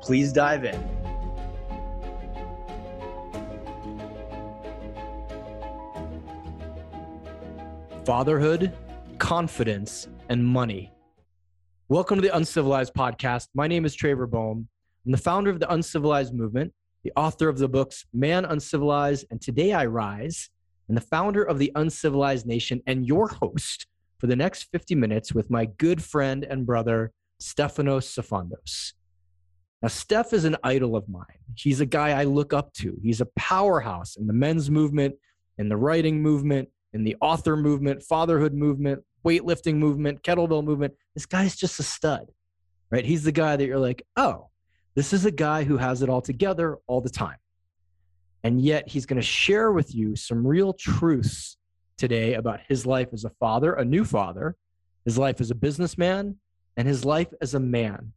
[0.00, 0.80] Please dive in.
[8.06, 8.72] Fatherhood,
[9.18, 10.90] confidence, and money.
[11.88, 13.48] Welcome to the Uncivilized Podcast.
[13.54, 14.68] My name is Trevor Boehm.
[15.04, 16.72] I'm the founder of the Uncivilized Movement,
[17.04, 20.48] the author of the books Man Uncivilized and Today I Rise,
[20.88, 23.86] and the founder of the Uncivilized Nation, and your host
[24.18, 28.94] for the next 50 minutes with my good friend and brother, Stefanos Sifandos.
[29.82, 31.24] Now, Steph is an idol of mine.
[31.54, 32.98] He's a guy I look up to.
[33.02, 35.14] He's a powerhouse in the men's movement,
[35.58, 40.94] in the writing movement, in the author movement, fatherhood movement, weightlifting movement, kettlebell movement.
[41.14, 42.30] This guy's just a stud,
[42.90, 43.04] right?
[43.04, 44.48] He's the guy that you're like, oh,
[44.94, 47.36] this is a guy who has it all together all the time.
[48.42, 51.56] And yet he's going to share with you some real truths
[51.96, 54.56] today about his life as a father, a new father,
[55.04, 56.36] his life as a businessman,
[56.76, 58.12] and his life as a man.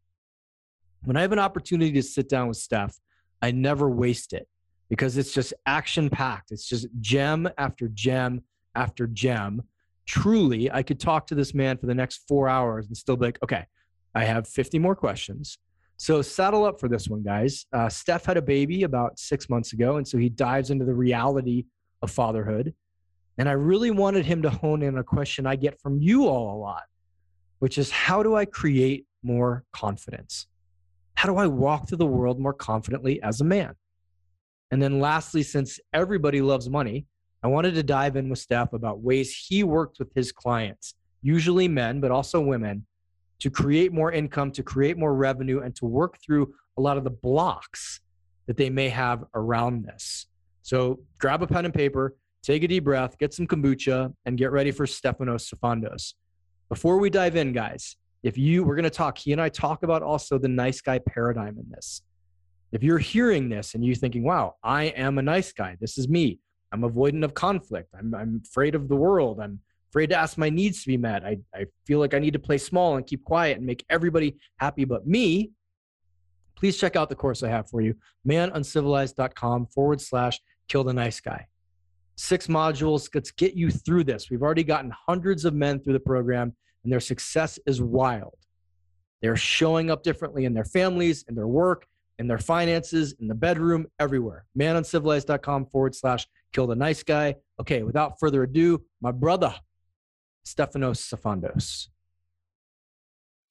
[1.05, 2.97] When I have an opportunity to sit down with Steph,
[3.41, 4.47] I never waste it
[4.89, 6.51] because it's just action packed.
[6.51, 8.41] It's just gem after gem
[8.75, 9.63] after gem.
[10.05, 13.25] Truly, I could talk to this man for the next four hours and still be
[13.25, 13.65] like, okay,
[14.15, 15.57] I have 50 more questions.
[15.97, 17.65] So saddle up for this one, guys.
[17.73, 20.93] Uh, Steph had a baby about six months ago, and so he dives into the
[20.93, 21.65] reality
[22.01, 22.73] of fatherhood.
[23.37, 26.55] And I really wanted him to hone in a question I get from you all
[26.55, 26.83] a lot,
[27.59, 30.47] which is how do I create more confidence?
[31.15, 33.75] How do I walk through the world more confidently as a man?
[34.71, 37.05] And then, lastly, since everybody loves money,
[37.43, 41.67] I wanted to dive in with Steph about ways he worked with his clients, usually
[41.67, 42.85] men, but also women,
[43.39, 47.03] to create more income, to create more revenue, and to work through a lot of
[47.03, 47.99] the blocks
[48.47, 50.27] that they may have around this.
[50.61, 54.51] So grab a pen and paper, take a deep breath, get some kombucha, and get
[54.51, 56.13] ready for Stefanos Sifandos.
[56.69, 59.83] Before we dive in, guys, if you, we're going to talk, he and I talk
[59.83, 62.01] about also the nice guy paradigm in this.
[62.71, 66.07] If you're hearing this and you're thinking, wow, I am a nice guy, this is
[66.09, 66.39] me.
[66.71, 67.93] I'm avoidant of conflict.
[67.97, 69.39] I'm, I'm afraid of the world.
[69.39, 69.59] I'm
[69.91, 71.23] afraid to ask my needs to be met.
[71.23, 74.37] I, I feel like I need to play small and keep quiet and make everybody
[74.57, 75.51] happy but me.
[76.55, 77.93] Please check out the course I have for you,
[78.27, 81.45] manuncivilized.com forward slash kill the nice guy.
[82.15, 83.09] Six modules.
[83.13, 84.31] Let's get you through this.
[84.31, 88.35] We've already gotten hundreds of men through the program, and their success is wild.
[89.21, 91.87] They're showing up differently in their families, in their work,
[92.19, 94.45] in their finances, in the bedroom, everywhere.
[94.57, 97.35] Manuncivilized.com forward slash kill the nice guy.
[97.59, 99.55] Okay, without further ado, my brother,
[100.45, 101.87] Stefanos Sifandos.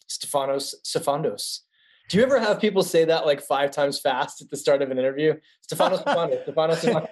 [0.09, 1.61] Stefanos Sifandos.
[2.09, 4.91] Do you ever have people say that like five times fast at the start of
[4.91, 5.35] an interview?
[5.67, 6.45] Stefanos Sifandos.
[6.47, 7.07] Stefanos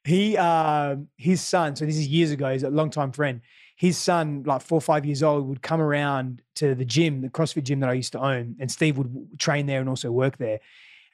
[0.03, 1.75] he uh, his son.
[1.75, 2.51] So this is years ago.
[2.51, 3.41] He's a longtime friend.
[3.75, 7.29] His son, like four or five years old, would come around to the gym, the
[7.29, 10.37] CrossFit gym that I used to own, and Steve would train there and also work
[10.37, 10.59] there.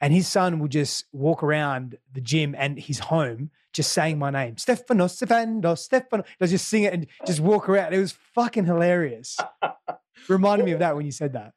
[0.00, 4.30] And his son would just walk around the gym and his home just saying my
[4.30, 6.24] name, Stefanos, Stefanos, Stefanos.
[6.40, 7.94] I just sing it and just walk around.
[7.94, 9.36] It was fucking hilarious.
[10.28, 11.52] Reminded me of that when you said that.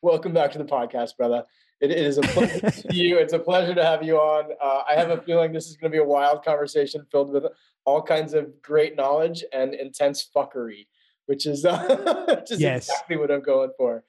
[0.00, 1.44] Welcome back to the podcast, brother.
[1.82, 3.18] It, is a pleasure to see you.
[3.18, 4.52] It's a pleasure to have you on.
[4.62, 7.44] Uh, I have a feeling this is going to be a wild conversation filled with
[7.84, 10.86] all kinds of great knowledge and intense fuckery,
[11.26, 12.88] which is, uh, is yes.
[12.88, 14.04] exactly what I'm going for.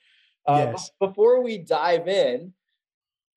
[0.47, 0.91] Uh, yes.
[0.99, 2.53] Before we dive in,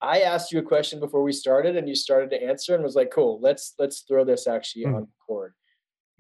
[0.03, 2.95] I asked you a question before we started, and you started to answer, and was
[2.95, 4.95] like, "Cool, let's let's throw this actually mm.
[4.95, 5.55] on record."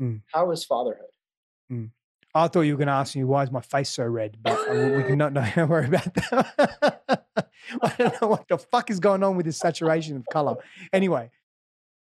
[0.01, 0.23] Mm.
[0.33, 1.05] How is fatherhood?
[1.71, 1.91] Mm.
[2.35, 4.59] I thought you were going to ask me why is my face so red, but
[4.69, 7.25] uh, we can not don't worry about that.
[7.83, 10.57] I don't know what the fuck is going on with this saturation of color.
[10.93, 11.31] Anyway,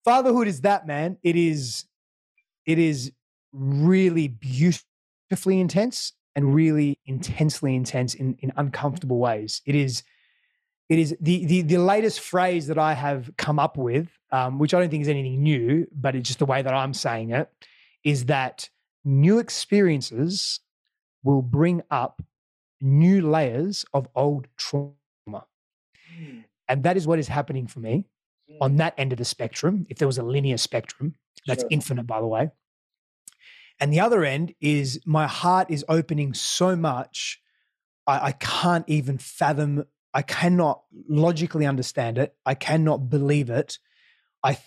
[0.03, 1.17] fatherhood is that man.
[1.23, 1.85] It is,
[2.65, 3.12] it is
[3.51, 9.62] really beautifully intense and really intensely intense in in uncomfortable ways.
[9.65, 10.03] It is
[10.89, 14.73] it is the, the the latest phrase that I have come up with, um, which
[14.73, 17.50] I don't think is anything new, but it's just the way that I'm saying it,
[18.03, 18.69] is that
[19.03, 20.59] new experiences
[21.23, 22.21] will bring up
[22.81, 24.91] new layers of old trauma.
[26.67, 28.06] And that is what is happening for me
[28.62, 28.77] on hmm.
[28.77, 29.85] that end of the spectrum.
[29.89, 31.15] If there was a linear spectrum,
[31.45, 31.69] that's sure.
[31.71, 32.51] infinite, by the way.
[33.79, 37.41] And the other end is my heart is opening so much
[38.07, 39.85] I, I can't even fathom.
[40.13, 42.35] I cannot logically understand it.
[42.45, 43.79] I cannot believe it.
[44.44, 44.57] I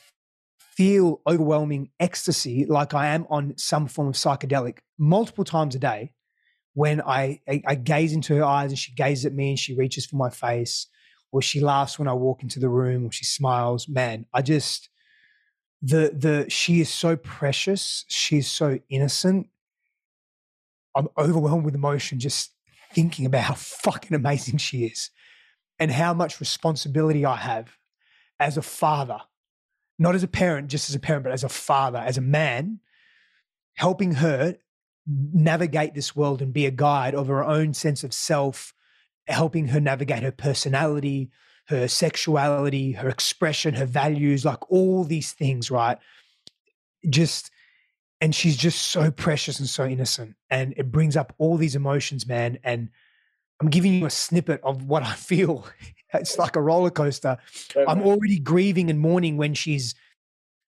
[0.59, 6.13] feel overwhelming ecstasy, like I am on some form of psychedelic, multiple times a day.
[6.75, 9.75] When I, I, I gaze into her eyes and she gazes at me and she
[9.75, 10.87] reaches for my face,
[11.33, 13.89] or she laughs when I walk into the room, or she smiles.
[13.89, 14.89] Man, I just
[15.83, 18.05] the the she is so precious.
[18.09, 19.49] She's so innocent.
[20.95, 22.53] I'm overwhelmed with emotion just
[22.93, 25.11] thinking about how fucking amazing she is
[25.79, 27.77] and how much responsibility I have
[28.41, 29.19] as a father,
[29.99, 32.81] not as a parent, just as a parent, but as a father, as a man,
[33.75, 34.57] helping her
[35.07, 38.75] navigate this world and be a guide of her own sense of self,
[39.29, 41.31] helping her navigate her personality,
[41.67, 45.99] her sexuality, her expression, her values, like all these things, right?
[47.09, 47.51] Just,
[48.21, 50.35] and she's just so precious and so innocent.
[50.51, 52.59] And it brings up all these emotions, man.
[52.65, 52.89] And
[53.61, 55.67] I'm giving you a snippet of what I feel.
[56.15, 57.37] it's like a roller coaster.
[57.77, 59.95] I'm already grieving and mourning when she's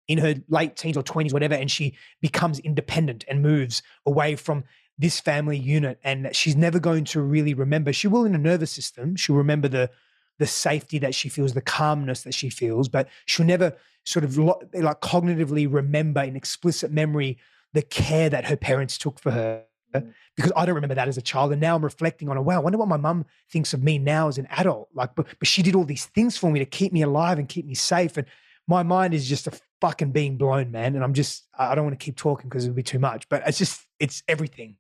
[0.06, 4.64] in her late teens or 20s, whatever, and she becomes independent and moves away from
[5.00, 5.98] this family unit.
[6.04, 7.92] And she's never going to really remember.
[7.92, 9.16] She will in a nervous system.
[9.16, 9.90] She'll remember the
[10.38, 14.38] the safety that she feels, the calmness that she feels, but she'll never sort of
[14.38, 17.36] lo- like cognitively remember in explicit memory
[17.74, 19.64] the care that her parents took for her.
[19.92, 21.52] Because I don't remember that as a child.
[21.52, 22.42] And now I'm reflecting on it.
[22.42, 24.88] Wow, I wonder what my mum thinks of me now as an adult.
[24.94, 27.48] Like, but, but she did all these things for me to keep me alive and
[27.48, 28.16] keep me safe.
[28.16, 28.26] And
[28.66, 30.94] my mind is just a fucking being blown, man.
[30.94, 33.28] And I'm just, I don't want to keep talking because it would be too much,
[33.28, 34.76] but it's just, it's everything.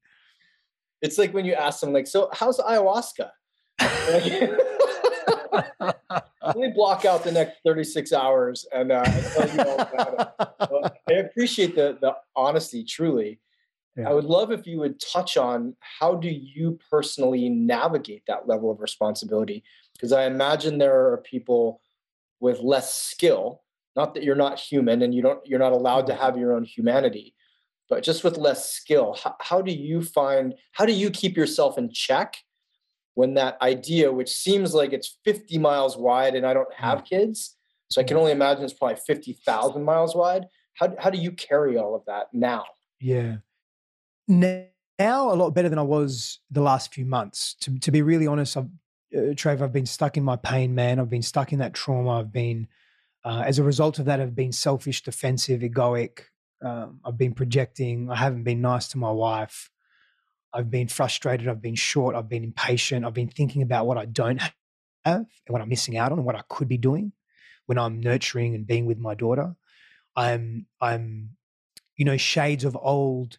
[1.02, 3.30] It's like when you ask them, like, so how's ayahuasca?
[6.42, 10.36] Let me block out the next 36 hours and, uh, and tell you all about
[10.68, 10.92] it.
[11.08, 13.40] I appreciate the, the honesty, truly.
[13.96, 14.10] Yeah.
[14.10, 18.70] I would love if you would touch on how do you personally navigate that level
[18.70, 19.64] of responsibility?
[19.94, 21.80] Because I imagine there are people
[22.38, 23.62] with less skill,
[23.96, 26.22] not that you're not human and you don't you're not allowed to mm-hmm.
[26.22, 27.34] have your own humanity,
[27.90, 31.76] but just with less skill, how, how do you find how do you keep yourself
[31.76, 32.36] in check
[33.14, 37.06] when that idea, which seems like it's 50 miles wide and I don't have mm.
[37.06, 37.56] kids,
[37.90, 38.20] so I can mm.
[38.20, 40.46] only imagine it's probably 50,000 miles wide.
[40.74, 42.64] How, how do you carry all of that now?
[43.00, 43.38] Yeah.
[44.28, 44.68] Now,
[45.00, 47.54] a lot better than I was the last few months.
[47.62, 48.68] To, to be really honest, I've,
[49.16, 51.00] uh, Trevor, I've been stuck in my pain, man.
[51.00, 52.20] I've been stuck in that trauma.
[52.20, 52.68] I've been,
[53.24, 56.20] uh, as a result of that, I've been selfish, defensive, egoic.
[56.62, 58.10] Um, I've been projecting.
[58.10, 59.70] I haven't been nice to my wife.
[60.52, 61.48] I've been frustrated.
[61.48, 62.16] I've been short.
[62.16, 63.04] I've been impatient.
[63.04, 64.52] I've been thinking about what I don't have
[65.04, 67.12] and what I'm missing out on and what I could be doing
[67.66, 69.54] when I'm nurturing and being with my daughter.
[70.16, 71.30] I'm, I'm,
[71.96, 73.38] you know, shades of old.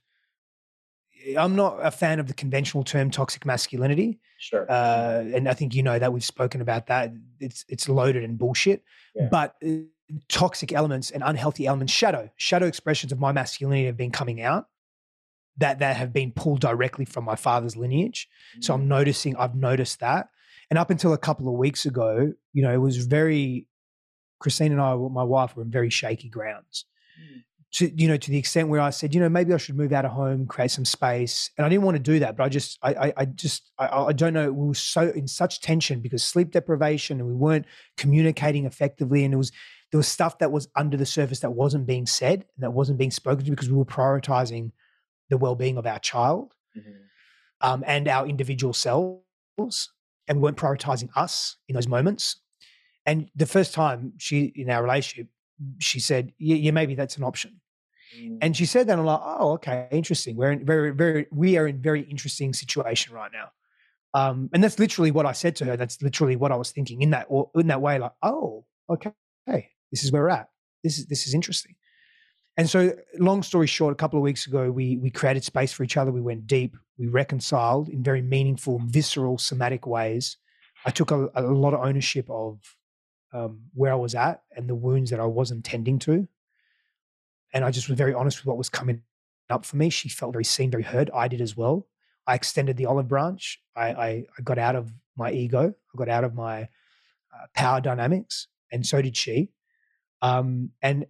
[1.37, 4.19] I'm not a fan of the conventional term toxic masculinity.
[4.39, 4.65] Sure.
[4.67, 7.11] Uh, and I think you know that we've spoken about that.
[7.39, 8.83] It's it's loaded and bullshit.
[9.13, 9.27] Yeah.
[9.29, 9.83] But uh,
[10.27, 14.67] toxic elements and unhealthy elements, shadow, shadow expressions of my masculinity have been coming out
[15.57, 18.27] that that have been pulled directly from my father's lineage.
[18.53, 18.61] Mm-hmm.
[18.61, 18.87] So I'm mm.
[18.87, 20.29] noticing, I've noticed that.
[20.69, 23.67] And up until a couple of weeks ago, you know, it was very,
[24.39, 26.85] Christine and I, my wife, were in very shaky grounds.
[27.21, 27.43] Mm.
[27.73, 29.93] To, you know, to the extent where I said, you know, maybe I should move
[29.93, 31.51] out of home, create some space.
[31.57, 33.87] And I didn't want to do that, but I just, I, I, I just, I,
[33.87, 34.51] I don't know.
[34.51, 37.65] We were so in such tension because sleep deprivation and we weren't
[37.97, 39.23] communicating effectively.
[39.23, 39.51] And it was,
[39.91, 42.97] there was stuff that was under the surface that wasn't being said and that wasn't
[42.97, 44.71] being spoken to because we were prioritizing
[45.29, 46.91] the well-being of our child mm-hmm.
[47.61, 49.21] um, and our individual selves
[50.27, 52.37] and weren't prioritizing us in those moments.
[53.05, 55.27] And the first time she in our relationship
[55.79, 57.59] she said yeah, yeah maybe that's an option.
[58.17, 58.39] Mm.
[58.41, 60.35] and she said that i'm like oh okay interesting.
[60.35, 63.51] We're in very very we are in very interesting situation right now.
[64.13, 65.77] Um, and that's literally what i said to her.
[65.77, 69.13] That's literally what i was thinking in that or in that way like oh okay
[69.91, 70.49] this is where we're at
[70.83, 71.75] this is this is interesting
[72.57, 75.83] and so, long story short, a couple of weeks ago, we we created space for
[75.83, 76.11] each other.
[76.11, 76.75] We went deep.
[76.97, 80.37] We reconciled in very meaningful, visceral, somatic ways.
[80.85, 82.59] I took a, a lot of ownership of
[83.33, 86.27] um, where I was at and the wounds that I wasn't tending to.
[87.53, 89.01] And I just was very honest with what was coming
[89.49, 89.89] up for me.
[89.89, 91.09] She felt very seen, very heard.
[91.13, 91.87] I did as well.
[92.27, 93.61] I extended the olive branch.
[93.75, 95.73] I, I, I got out of my ego.
[95.93, 99.49] I got out of my uh, power dynamics, and so did she.
[100.21, 101.05] Um, and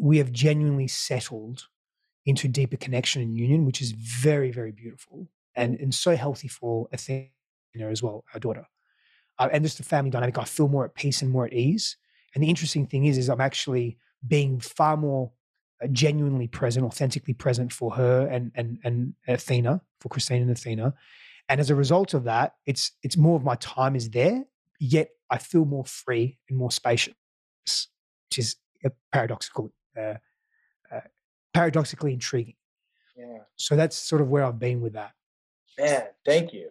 [0.00, 1.66] we have genuinely settled
[2.26, 6.88] into deeper connection and union, which is very, very beautiful and, and so healthy for
[6.92, 7.28] Athena
[7.90, 8.66] as well, our daughter.
[9.38, 11.96] Uh, and just the family dynamic, I feel more at peace and more at ease.
[12.34, 15.32] And the interesting thing is, is I'm actually being far more
[15.82, 20.94] uh, genuinely present, authentically present for her and and and Athena, for Christine and Athena.
[21.48, 24.44] And as a result of that, it's it's more of my time is there,
[24.78, 27.14] yet I feel more free and more spacious,
[28.30, 28.56] which is
[29.12, 30.14] paradoxical, uh,
[30.92, 31.00] uh,
[31.52, 32.54] paradoxically intriguing.
[33.16, 33.38] Yeah.
[33.56, 35.12] So that's sort of where I've been with that.
[35.78, 36.70] Man, thank you.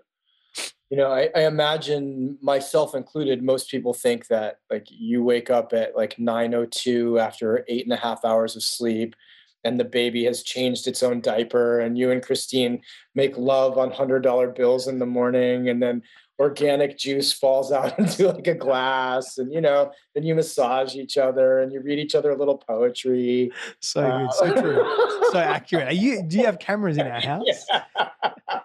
[0.89, 5.73] You know, I, I imagine myself included, most people think that like you wake up
[5.73, 9.15] at like 9.02 after eight and a half hours of sleep
[9.63, 12.81] and the baby has changed its own diaper and you and Christine
[13.13, 16.01] make love on hundred dollar bills in the morning and then
[16.39, 21.17] organic juice falls out into like a glass and you know then you massage each
[21.17, 24.95] other and you read each other a little poetry So good, so Uh, true,
[25.31, 25.87] so accurate.
[25.89, 26.23] Are you?
[26.23, 27.43] Do you have cameras in our house?
[27.45, 27.83] Yeah.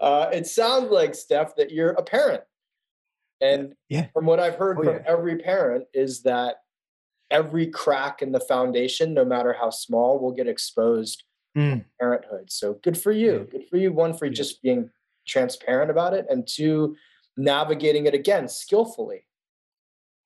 [0.00, 2.42] uh, it sounds like Steph that you're a parent,
[3.40, 4.06] and Yeah.
[4.12, 5.02] from what I've heard Oh, from yeah.
[5.06, 6.56] every parent is that
[7.30, 11.24] every crack in the foundation, no matter how small, will get exposed
[11.56, 11.86] Mm.
[11.98, 12.52] parenthood.
[12.52, 13.32] So good for you.
[13.38, 13.58] Yeah.
[13.58, 13.90] Good for you.
[13.90, 14.90] One for just being
[15.26, 16.96] transparent about it, and two,
[17.36, 19.26] navigating it again skillfully.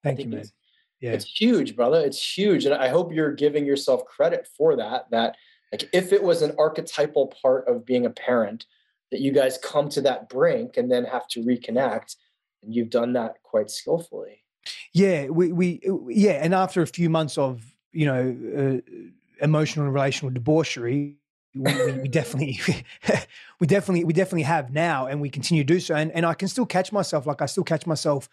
[0.03, 0.41] Thank you, man.
[0.41, 0.53] it's-
[1.01, 1.13] Yeah.
[1.13, 2.01] It's huge, brother.
[2.05, 2.67] It's huge.
[2.67, 5.11] And I hope you're giving yourself credit for that.
[5.11, 5.37] That
[5.73, 8.67] like if it was an archetypal part of being a parent,
[9.11, 12.17] that you guys come to that brink and then have to reconnect.
[12.63, 14.45] And you've done that quite skillfully.
[14.93, 19.95] Yeah, we we yeah, and after a few months of you know uh, emotional and
[19.95, 21.17] relational debauchery,
[21.55, 22.61] we, we, definitely
[23.61, 25.95] we definitely we definitely have now, and we continue to do so.
[25.95, 28.29] And and I can still catch myself, like I still catch myself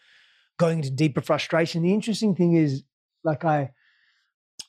[0.58, 1.84] going into deeper frustration.
[1.84, 2.84] The interesting thing is,
[3.24, 3.72] like I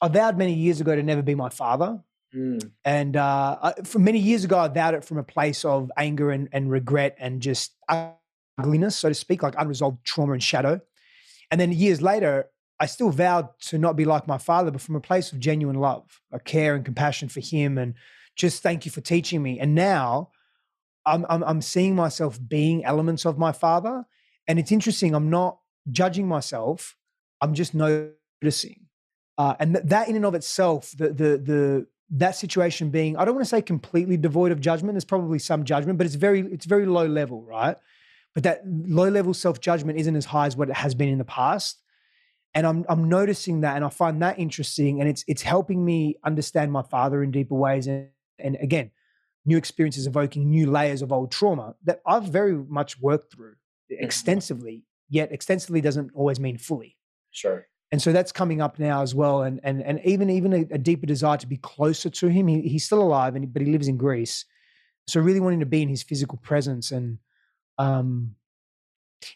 [0.00, 2.00] I vowed many years ago to never be my father.
[2.34, 5.90] Mm, And uh, I, for many years ago, I vowed it from a place of
[5.96, 7.72] anger and, and regret and just
[8.58, 10.80] ugliness, so to speak, like unresolved trauma and shadow.
[11.50, 14.94] And then years later, I still vowed to not be like my father, but from
[14.94, 17.94] a place of genuine love, a care and compassion for him, and
[18.38, 19.60] just thank you for teaching me.
[19.60, 20.30] And now,
[21.04, 24.06] I'm I'm, I'm seeing myself being elements of my father,
[24.46, 25.14] and it's interesting.
[25.14, 25.58] I'm not
[25.90, 26.96] judging myself.
[27.40, 28.86] I'm just noticing,
[29.36, 33.24] uh, and th- that in and of itself, the the the that situation being, I
[33.24, 34.94] don't want to say completely devoid of judgment.
[34.94, 37.76] There's probably some judgment, but it's very it's very low level, right?
[38.34, 41.18] But that low level self judgment isn't as high as what it has been in
[41.18, 41.82] the past.
[42.54, 46.16] And I'm I'm noticing that, and I find that interesting, and it's it's helping me
[46.24, 48.90] understand my father in deeper ways, and and again,
[49.44, 53.54] new experiences evoking new layers of old trauma that I've very much worked through
[53.90, 54.84] extensively.
[55.10, 56.96] Yet extensively doesn't always mean fully
[57.30, 57.66] sure.
[57.90, 60.78] and so that's coming up now as well and and and even even a, a
[60.78, 63.88] deeper desire to be closer to him he, he's still alive and but he lives
[63.88, 64.44] in greece
[65.06, 67.18] so really wanting to be in his physical presence and
[67.78, 68.34] um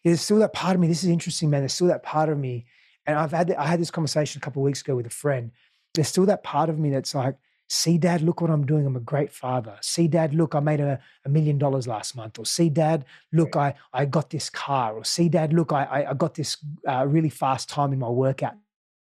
[0.05, 2.39] there's still that part of me this is interesting man there's still that part of
[2.39, 2.67] me
[3.07, 5.51] and i've had i had this conversation a couple of weeks ago with a friend
[5.95, 7.37] there's still that part of me that's like
[7.69, 9.77] see dad look what i'm doing i'm a great father.
[9.81, 12.39] See dad look i made a, a million dollars last month.
[12.39, 14.97] Or see dad look i i got this car.
[14.97, 16.57] Or see dad look i i, I got this
[16.89, 18.55] uh, really fast time in my workout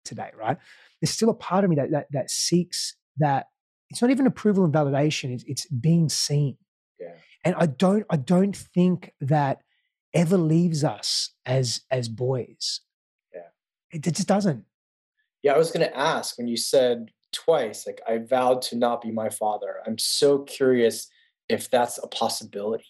[0.06, 0.58] today right?
[1.00, 3.48] There's still a part of me that that, that seeks that
[3.90, 6.58] it's not even approval and validation it's, it's being seen.
[7.00, 7.16] Yeah.
[7.44, 9.64] and i don't i don't think that
[10.14, 12.82] ever leaves us as as boys.
[13.34, 13.50] Yeah.
[13.92, 14.66] it, it just doesn't.
[15.44, 19.02] Yeah, I was going to ask when you said twice, like I vowed to not
[19.02, 19.76] be my father.
[19.86, 21.08] I'm so curious
[21.50, 22.86] if that's a possibility.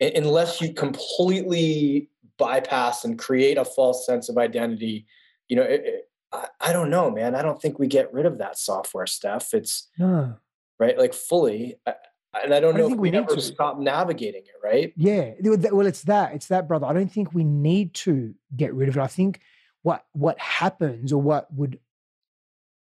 [0.00, 5.06] Unless you completely bypass and create a false sense of identity,
[5.48, 7.36] you know, it, it- I, I don't know, man.
[7.36, 9.54] I don't think we get rid of that software stuff.
[9.54, 10.34] It's no
[10.80, 11.76] right, like fully.
[11.86, 11.94] I,
[12.42, 13.40] and I don't I don't know think if we we need to.
[13.40, 14.92] stop navigating it, right?
[14.96, 16.34] Yeah, well, it's that.
[16.34, 16.84] It's that, brother.
[16.86, 19.00] I don't think we need to get rid of it.
[19.00, 19.40] I think
[19.82, 21.78] what what happens, or what would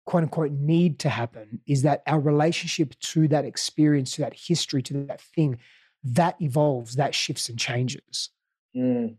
[0.09, 4.81] quote unquote need to happen, is that our relationship to that experience, to that history,
[4.81, 5.59] to that thing,
[6.03, 8.31] that evolves, that shifts and changes.
[8.75, 9.17] Mm.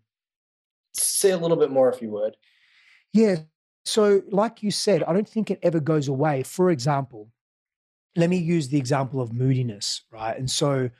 [0.92, 2.36] Say a little bit more if you would.
[3.12, 3.36] Yeah.
[3.84, 6.42] So, like you said, I don't think it ever goes away.
[6.42, 7.28] For example,
[8.16, 10.36] let me use the example of moodiness, right?
[10.36, 10.90] And so,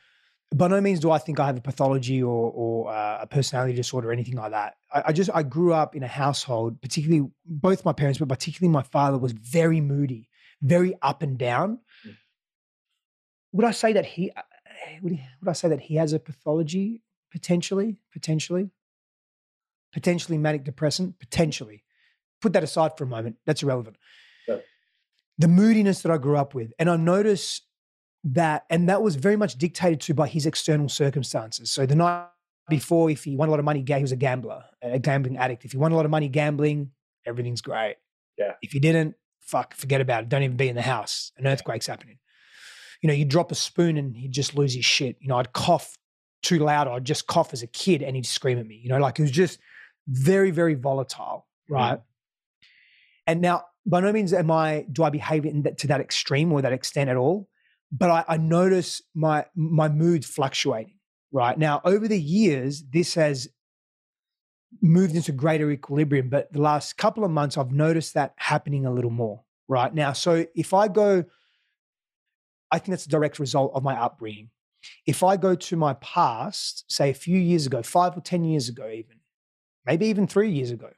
[0.55, 3.75] by no means do I think I have a pathology or, or uh, a personality
[3.75, 4.77] disorder or anything like that.
[4.93, 8.73] I, I just I grew up in a household, particularly both my parents, but particularly
[8.73, 10.29] my father was very moody,
[10.61, 11.79] very up and down.
[12.07, 12.17] Mm.
[13.53, 14.31] Would I say that he?
[14.33, 14.43] uh,
[15.03, 18.01] Would, he, would I say that he has a pathology potentially?
[18.13, 18.71] Potentially,
[19.93, 21.19] potentially manic depressant.
[21.21, 21.85] Potentially,
[22.41, 23.37] put that aside for a moment.
[23.47, 23.97] That's irrelevant.
[24.47, 24.63] Sure.
[25.39, 27.61] The moodiness that I grew up with, and I notice
[28.25, 31.71] that, and that was very much dictated to by his external circumstances.
[31.71, 32.29] So the night
[32.69, 35.65] before, if he won a lot of money, he was a gambler, a gambling addict.
[35.65, 36.91] If he won a lot of money gambling,
[37.27, 37.97] everything's great.
[38.39, 38.53] Yeah.
[38.63, 40.29] If you didn't, fuck, forget about it.
[40.29, 41.33] Don't even be in the house.
[41.37, 42.19] An earthquake's happening.
[43.03, 45.17] You know, you drop a spoon and he'd just lose his shit.
[45.21, 45.97] You know, I'd cough
[46.43, 48.77] too loud or I'd just cough as a kid and he'd scream at me.
[48.77, 49.59] You know, like it was just
[50.07, 51.95] very, very volatile, right?
[51.95, 52.03] Mm-hmm.
[53.27, 56.53] And now, by no means am I do I behave in that, to that extreme
[56.53, 57.49] or that extent at all,
[57.93, 60.95] but I, I notice my my mood fluctuating.
[61.33, 63.49] Right now, over the years, this has
[64.83, 66.29] moved into greater equilibrium.
[66.29, 69.43] But the last couple of months, I've noticed that happening a little more.
[69.69, 71.25] Right now, so if I go,
[72.73, 74.51] I think that's a direct result of my upbringing.
[75.07, 78.69] If I go to my past, say a few years ago, five or 10 years
[78.69, 79.19] ago, even,
[79.87, 80.91] maybe even three years ago,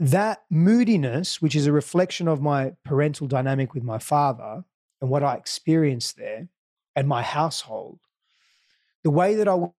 [0.00, 4.64] that moodiness, which is a reflection of my parental dynamic with my father
[5.02, 6.48] and what I experienced there
[6.96, 7.98] and my household,
[9.02, 9.72] the way that I would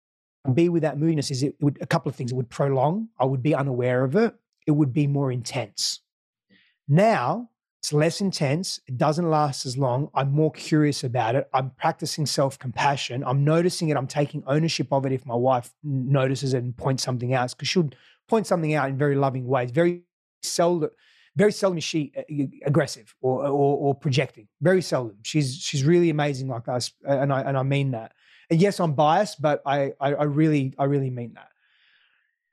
[0.52, 2.32] be with that moodiness is it would a couple of things.
[2.32, 4.34] It would prolong, I would be unaware of it,
[4.66, 6.00] it would be more intense.
[6.88, 8.80] Now, it's less intense.
[8.86, 10.08] It doesn't last as long.
[10.14, 11.48] I'm more curious about it.
[11.52, 13.24] I'm practicing self compassion.
[13.24, 13.96] I'm noticing it.
[13.96, 17.68] I'm taking ownership of it if my wife notices it and points something out, because
[17.68, 17.90] she'll
[18.28, 19.70] point something out in very loving ways.
[19.72, 20.02] Very
[20.42, 20.90] seldom,
[21.36, 24.48] very seldom is she uh, uh aggressive or, uh, or, or projecting.
[24.60, 25.16] Very seldom.
[25.22, 28.12] She's she's really amazing like us, uh, and I and I mean that.
[28.50, 31.48] And yes, I'm biased, but I I, I really I really mean that.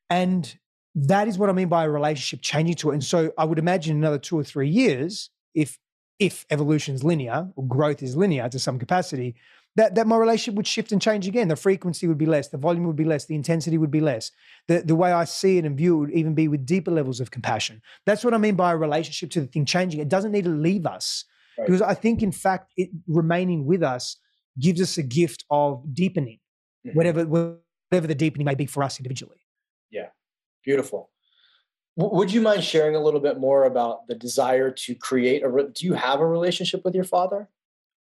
[0.09, 0.57] And
[0.95, 2.93] that is what I mean by a relationship changing to it.
[2.93, 5.77] And so I would imagine another two or three years, if
[6.19, 9.35] if evolution is linear or growth is linear to some capacity,
[9.75, 11.47] that, that my relationship would shift and change again.
[11.47, 14.31] The frequency would be less, the volume would be less, the intensity would be less.
[14.67, 17.19] The, the way I see it and view it would even be with deeper levels
[17.19, 17.81] of compassion.
[18.05, 19.99] That's what I mean by a relationship to the thing changing.
[19.99, 21.25] It doesn't need to leave us.
[21.57, 21.67] Right.
[21.67, 24.17] Because I think, in fact, it remaining with us
[24.59, 26.39] gives us a gift of deepening,
[26.85, 26.97] mm-hmm.
[26.97, 29.41] whatever, whatever the deepening may be for us individually.
[29.91, 30.07] Yeah,
[30.63, 31.09] beautiful
[32.07, 35.49] would you mind sharing a little bit more about the desire to create a?
[35.49, 37.49] Re- do you have a relationship with your father?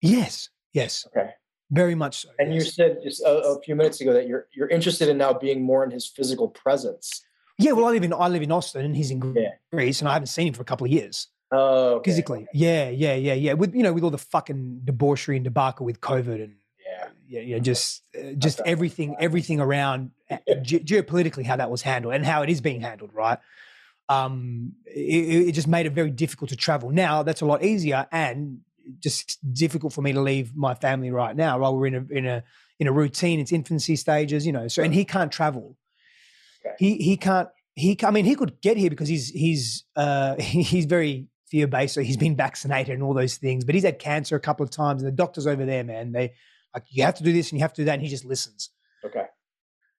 [0.01, 0.49] Yes.
[0.73, 1.07] Yes.
[1.07, 1.31] Okay.
[1.71, 2.29] Very much so.
[2.39, 2.65] And yes.
[2.65, 5.61] you said just a, a, few minutes ago that you're you're interested in now being
[5.61, 7.23] more in his physical presence.
[7.59, 7.73] Yeah.
[7.73, 9.49] Well, I live in I live in Austin, and he's in yeah.
[9.71, 11.27] Greece, and I haven't seen him for a couple of years.
[11.51, 12.11] Oh, okay.
[12.11, 12.47] physically.
[12.53, 13.53] Yeah, yeah, yeah, yeah.
[13.53, 17.41] With you know, with all the fucking debauchery and debacle with COVID and yeah, yeah,
[17.41, 22.25] yeah just uh, just everything, everything around uh, ge- geopolitically how that was handled and
[22.25, 23.39] how it is being handled, right?
[24.09, 26.91] um, it, it, just made it very difficult to travel.
[26.91, 28.59] Now that's a lot easier and
[28.99, 31.59] just difficult for me to leave my family right now.
[31.59, 32.43] While we're in a in a
[32.79, 34.67] in a routine, it's infancy stages, you know.
[34.67, 35.77] So and he can't travel.
[36.65, 36.75] Okay.
[36.79, 37.97] He he can't he.
[38.03, 41.93] I mean, he could get here because he's he's uh, he's very fear based.
[41.93, 43.63] So he's been vaccinated and all those things.
[43.63, 46.33] But he's had cancer a couple of times, and the doctors over there, man, they
[46.73, 48.25] like you have to do this and you have to do that, and he just
[48.25, 48.69] listens.
[49.05, 49.25] Okay.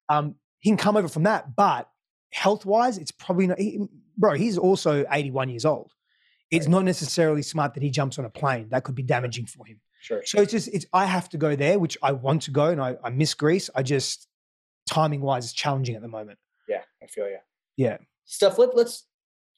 [0.08, 1.88] Um, he can come over from that, but
[2.32, 3.58] health wise, it's probably not.
[3.58, 3.80] He,
[4.16, 5.92] bro, he's also 81 years old.
[6.50, 6.72] It's right.
[6.72, 8.68] not necessarily smart that he jumps on a plane.
[8.70, 9.80] That could be damaging for him.
[10.00, 10.22] Sure.
[10.24, 12.80] So it's just it's I have to go there, which I want to go, and
[12.80, 13.68] I, I miss Greece.
[13.74, 14.28] I just
[14.88, 16.38] timing wise is challenging at the moment.
[16.68, 17.38] Yeah, I feel you.
[17.76, 17.98] Yeah.
[18.24, 19.04] Steph, let, let's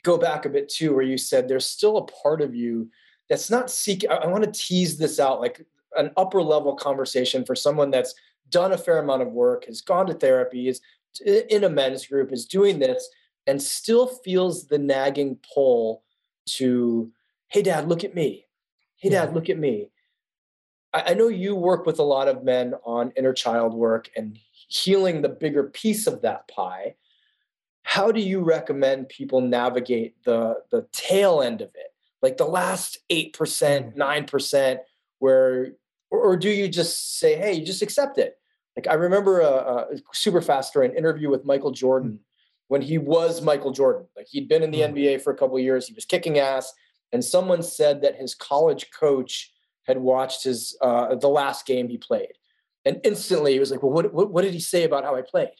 [0.02, 2.90] go back a bit too, where you said there's still a part of you
[3.28, 4.10] that's not seeking.
[4.10, 5.64] I, I want to tease this out, like
[5.96, 8.14] an upper level conversation for someone that's
[8.48, 10.80] done a fair amount of work, has gone to therapy, is
[11.24, 13.08] in a men's group is doing this
[13.46, 16.02] and still feels the nagging pull
[16.46, 17.10] to,
[17.48, 18.46] hey, dad, look at me.
[18.96, 19.90] Hey, dad, look at me.
[20.92, 24.38] I, I know you work with a lot of men on inner child work and
[24.68, 26.94] healing the bigger piece of that pie.
[27.82, 31.94] How do you recommend people navigate the, the tail end of it?
[32.22, 34.78] Like the last 8%, 9%, mm.
[35.18, 35.72] where,
[36.10, 38.36] or, or do you just say, hey, you just accept it?
[38.76, 42.20] Like I remember a, a super fast story, an interview with Michael Jordan.
[42.70, 44.06] When he was Michael Jordan.
[44.16, 44.94] Like he'd been in the mm.
[44.94, 46.72] NBA for a couple years, he was kicking ass,
[47.10, 49.52] and someone said that his college coach
[49.88, 52.32] had watched his uh, the last game he played,
[52.84, 55.22] and instantly he was like, "Well, what, what, what did he say about how I
[55.22, 55.50] played?"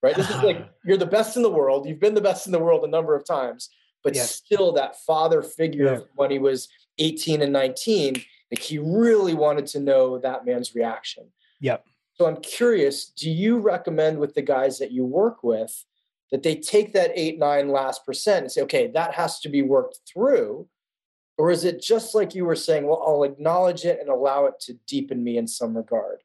[0.00, 0.14] Right?
[0.14, 1.88] This is like you're the best in the world.
[1.88, 3.68] You've been the best in the world a number of times,
[4.04, 6.00] but still that father figure yeah.
[6.14, 11.24] when he was 18 and 19, like he really wanted to know that man's reaction.
[11.60, 11.84] Yep.
[12.12, 15.84] So I'm curious, do you recommend with the guys that you work with
[16.30, 19.62] that they take that eight, nine last percent and say, okay, that has to be
[19.62, 20.68] worked through?
[21.36, 24.54] Or is it just like you were saying, well, I'll acknowledge it and allow it
[24.60, 26.18] to deepen me in some regard?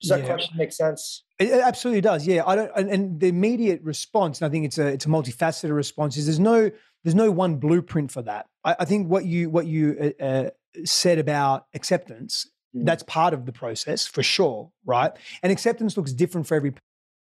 [0.00, 0.26] Does that yeah.
[0.26, 1.24] question make sense?
[1.38, 2.26] It absolutely does.
[2.26, 2.70] Yeah, I don't.
[2.76, 6.16] And, and, the immediate response, and I think it's a it's a multifaceted response.
[6.16, 6.70] Is there's no
[7.04, 8.46] there's no one blueprint for that.
[8.64, 10.50] I, I think what you what you uh, uh
[10.84, 12.84] said about acceptance Mm.
[12.84, 15.12] That's part of the process for sure, right?
[15.42, 16.74] And acceptance looks different for every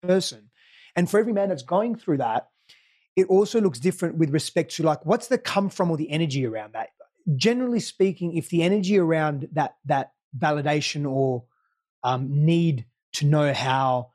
[0.03, 0.51] person.
[0.97, 2.49] And for every man that's going through that,
[3.17, 6.47] it also looks different with respect to like what's the come from or the energy
[6.47, 6.91] around that.
[7.37, 11.45] Generally speaking, if the energy around that that validation or
[12.03, 14.11] um, need to know how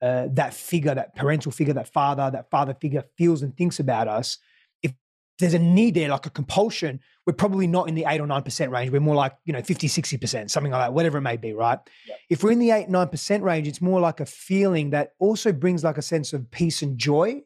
[0.00, 4.08] uh, that figure, that parental figure, that father, that father figure feels and thinks about
[4.08, 4.38] us.
[4.82, 4.92] If
[5.38, 8.70] there's a need there, like a compulsion, we're probably not in the eight or 9%
[8.70, 8.90] range.
[8.90, 11.78] We're more like, you know, 50, 60%, something like that, whatever it may be, right?
[12.06, 12.18] Yep.
[12.28, 15.84] If we're in the eight, 9% range, it's more like a feeling that also brings
[15.84, 17.42] like a sense of peace and joy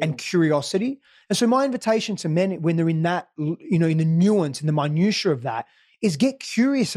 [0.00, 0.18] and mm.
[0.18, 1.00] curiosity.
[1.28, 4.60] And so my invitation to men when they're in that, you know, in the nuance
[4.60, 5.66] and the minutia of that
[6.02, 6.96] is get curious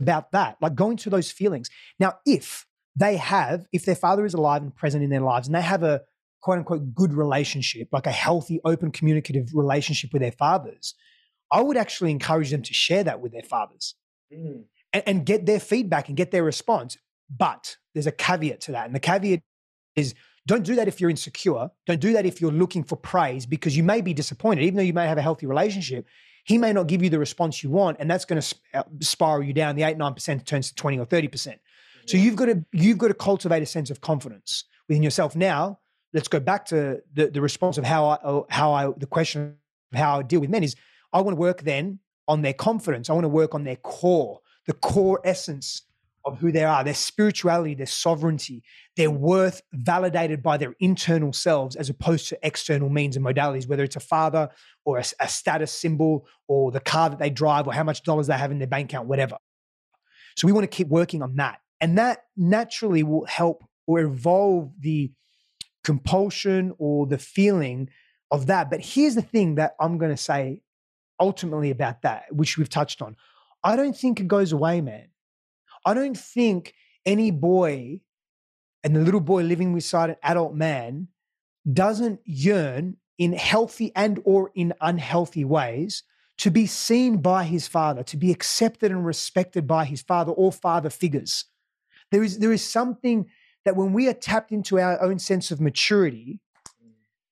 [0.00, 1.70] about that, like going to those feelings.
[1.98, 5.54] Now, if they have, if their father is alive and present in their lives and
[5.54, 6.02] they have a
[6.42, 10.94] quote unquote good relationship, like a healthy, open, communicative relationship with their fathers,
[11.52, 13.94] I would actually encourage them to share that with their fathers
[14.32, 14.64] Mm.
[14.94, 16.96] and, and get their feedback and get their response.
[17.28, 18.86] But there's a caveat to that.
[18.86, 19.40] And the caveat
[19.94, 20.14] is
[20.46, 21.70] don't do that if you're insecure.
[21.86, 24.82] Don't do that if you're looking for praise because you may be disappointed, even though
[24.82, 26.06] you may have a healthy relationship.
[26.44, 29.44] He may not give you the response you want, and that's going to uh, spiral
[29.44, 29.76] you down.
[29.76, 31.60] The eight nine percent turns to twenty or thirty percent.
[32.06, 35.36] So you've got to you've got to cultivate a sense of confidence within yourself.
[35.36, 35.78] Now,
[36.12, 39.58] let's go back to the the response of how I how I the question
[39.92, 40.74] of how I deal with men is
[41.12, 43.10] I want to work then on their confidence.
[43.10, 45.82] I want to work on their core, the core essence
[46.24, 48.62] of who they are, their spirituality, their sovereignty,
[48.96, 53.82] their worth validated by their internal selves as opposed to external means and modalities, whether
[53.82, 54.48] it's a father
[54.84, 58.28] or a, a status symbol or the car that they drive or how much dollars
[58.28, 59.36] they have in their bank account, whatever.
[60.36, 61.58] So we want to keep working on that.
[61.80, 65.10] And that naturally will help or evolve the
[65.82, 67.90] compulsion or the feeling
[68.30, 68.70] of that.
[68.70, 70.62] But here's the thing that I'm going to say
[71.22, 73.16] ultimately about that, which we've touched on.
[73.62, 75.06] I don't think it goes away, man.
[75.86, 76.74] I don't think
[77.06, 78.00] any boy
[78.82, 81.06] and the little boy living beside an adult man
[81.72, 86.02] doesn't yearn in healthy and or in unhealthy ways
[86.38, 90.50] to be seen by his father, to be accepted and respected by his father or
[90.50, 91.44] father figures.
[92.10, 93.26] There is there is something
[93.64, 96.40] that when we are tapped into our own sense of maturity,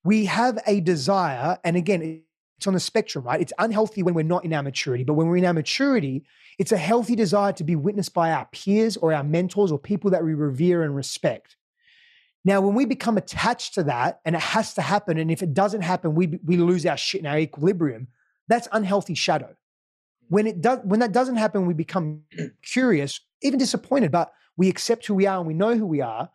[0.04, 2.22] we have a desire, and again,
[2.60, 3.40] it's on the spectrum, right?
[3.40, 6.24] It's unhealthy when we're not in our maturity, but when we're in our maturity,
[6.58, 10.10] it's a healthy desire to be witnessed by our peers or our mentors or people
[10.10, 11.56] that we revere and respect.
[12.44, 15.54] Now, when we become attached to that, and it has to happen, and if it
[15.54, 18.08] doesn't happen, we we lose our shit and our equilibrium.
[18.46, 19.56] That's unhealthy shadow.
[20.28, 22.24] When it does, when that doesn't happen, we become
[22.62, 26.28] curious, even disappointed, but we accept who we are and we know who we are.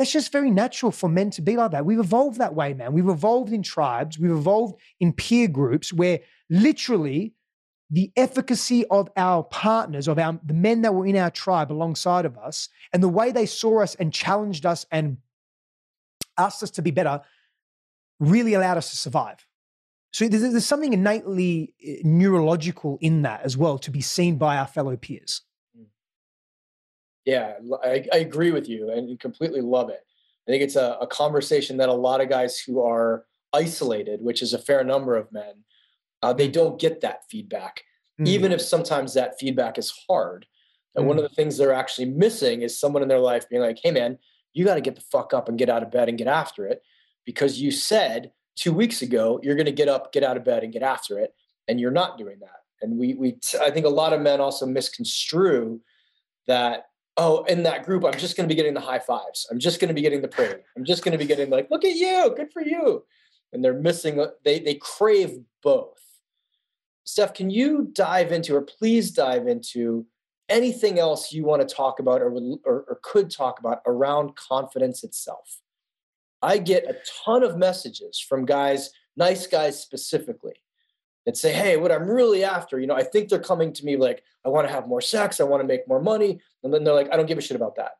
[0.00, 1.84] That's just very natural for men to be like that.
[1.84, 2.94] We've evolved that way, man.
[2.94, 7.34] We've evolved in tribes, we've evolved in peer groups where literally
[7.90, 12.24] the efficacy of our partners, of our the men that were in our tribe alongside
[12.24, 15.18] of us, and the way they saw us and challenged us and
[16.38, 17.20] asked us to be better,
[18.20, 19.46] really allowed us to survive.
[20.14, 24.56] So there's, there's something innately eh, neurological in that as well to be seen by
[24.56, 25.42] our fellow peers.
[27.24, 27.54] Yeah,
[27.84, 30.00] I agree with you and completely love it.
[30.48, 34.42] I think it's a, a conversation that a lot of guys who are isolated, which
[34.42, 35.64] is a fair number of men,
[36.22, 37.82] uh, they don't get that feedback,
[38.20, 38.28] Mm.
[38.28, 40.44] even if sometimes that feedback is hard.
[40.94, 43.78] And one of the things they're actually missing is someone in their life being like,
[43.82, 44.18] hey, man,
[44.52, 46.66] you got to get the fuck up and get out of bed and get after
[46.66, 46.82] it
[47.24, 50.64] because you said two weeks ago you're going to get up, get out of bed
[50.64, 51.32] and get after it.
[51.68, 52.60] And you're not doing that.
[52.82, 55.80] And we, we, t- I think a lot of men also misconstrue
[56.46, 56.89] that
[57.20, 59.46] oh, in that group, I'm just going to be getting the high fives.
[59.50, 60.54] I'm just going to be getting the praise.
[60.74, 63.04] I'm just going to be getting like, look at you, good for you.
[63.52, 66.00] And they're missing, uh, they they crave both.
[67.04, 70.06] Steph, can you dive into, or please dive into
[70.48, 72.32] anything else you want to talk about or,
[72.64, 75.60] or, or could talk about around confidence itself?
[76.40, 80.54] I get a ton of messages from guys, nice guys specifically,
[81.26, 83.96] that say, hey, what I'm really after, you know, I think they're coming to me
[83.96, 86.40] like, I want to have more sex, I want to make more money.
[86.62, 87.92] And then they're like, I don't give a shit about that.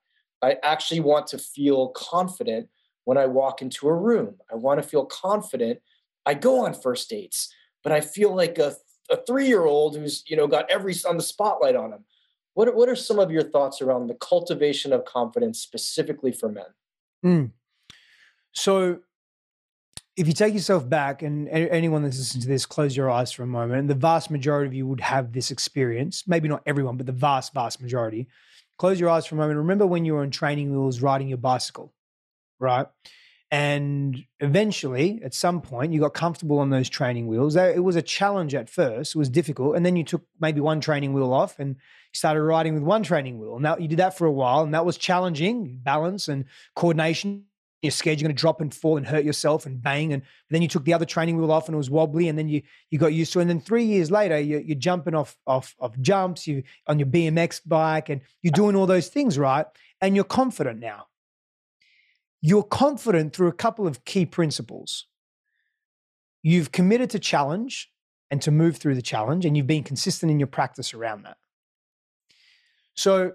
[0.42, 2.68] I actually want to feel confident
[3.04, 4.36] when I walk into a room.
[4.50, 5.80] I want to feel confident.
[6.24, 7.52] I go on first dates,
[7.82, 8.74] but I feel like a,
[9.10, 12.04] a three-year-old who's, you know, got every on the spotlight on him.
[12.54, 16.64] What what are some of your thoughts around the cultivation of confidence specifically for men?
[17.24, 17.50] Mm.
[18.52, 19.00] So,
[20.16, 23.42] if you take yourself back, and anyone that's listening to this, close your eyes for
[23.42, 23.80] a moment.
[23.80, 26.24] And the vast majority of you would have this experience.
[26.26, 28.26] Maybe not everyone, but the vast, vast majority.
[28.78, 29.58] Close your eyes for a moment.
[29.58, 31.92] Remember when you were on training wheels riding your bicycle,
[32.58, 32.86] right?
[33.52, 37.56] And eventually, at some point, you got comfortable on those training wheels.
[37.56, 39.74] It was a challenge at first, it was difficult.
[39.76, 41.76] And then you took maybe one training wheel off and
[42.12, 43.58] started riding with one training wheel.
[43.58, 46.44] Now, you did that for a while, and that was challenging balance and
[46.76, 47.46] coordination
[47.82, 50.12] you're scared you're going to drop and fall and hurt yourself and bang.
[50.12, 52.48] And then you took the other training wheel off and it was wobbly, and then
[52.48, 53.42] you you got used to it.
[53.42, 57.08] And then three years later, you're, you're jumping off off off jumps, you on your
[57.08, 59.66] BMX bike, and you're doing all those things right,
[60.00, 61.06] and you're confident now.
[62.42, 65.06] You're confident through a couple of key principles.
[66.42, 67.90] You've committed to challenge
[68.30, 71.36] and to move through the challenge, and you've been consistent in your practice around that.
[72.94, 73.32] So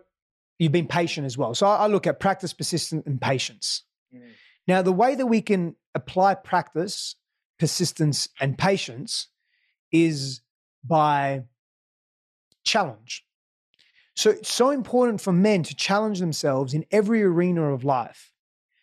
[0.60, 1.53] you've been patient as well.
[1.53, 3.84] So I look at practice, persistence, and patience.
[4.15, 4.21] Mm.
[4.67, 7.15] Now, the way that we can apply practice,
[7.60, 9.28] persistence, and patience
[9.91, 10.41] is
[10.84, 11.43] by
[12.63, 13.25] challenge.
[14.15, 18.32] So it's so important for men to challenge themselves in every arena of life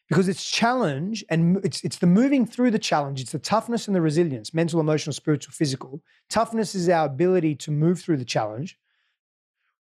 [0.09, 3.21] because it's challenge and it's, it's the moving through the challenge.
[3.23, 6.03] It's the toughness and the resilience, mental, emotional, spiritual, physical.
[6.29, 8.79] Toughness is our ability to move through the challenge.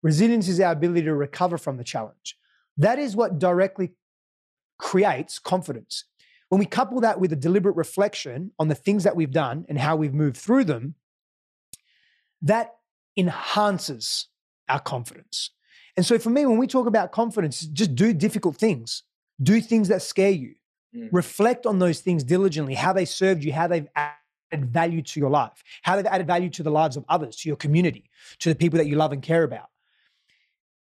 [0.03, 2.38] Resilience is our ability to recover from the challenge.
[2.79, 3.93] That is what directly
[4.83, 6.05] creates confidence.
[6.49, 9.79] When we couple that with a deliberate reflection on the things that we've done and
[9.79, 10.97] how we've moved through them,
[12.42, 12.75] that
[13.16, 14.27] enhances
[14.68, 15.51] our confidence.
[15.97, 19.05] And so for me, when we talk about confidence, just do difficult things,
[19.42, 20.55] do things that scare you,
[20.95, 21.09] mm.
[21.12, 25.31] reflect on those things diligently, how they served you, how they've added value to your
[25.31, 28.55] life, how they've added value to the lives of others, to your community, to the
[28.55, 29.68] people that you love and care about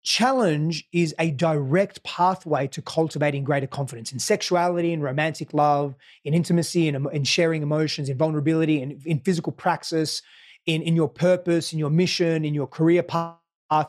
[0.03, 6.33] challenge is a direct pathway to cultivating greater confidence in sexuality, in romantic love, in
[6.33, 10.21] intimacy, in, in sharing emotions, in vulnerability, in, in physical praxis,
[10.65, 13.38] in, in your purpose, in your mission, in your career path,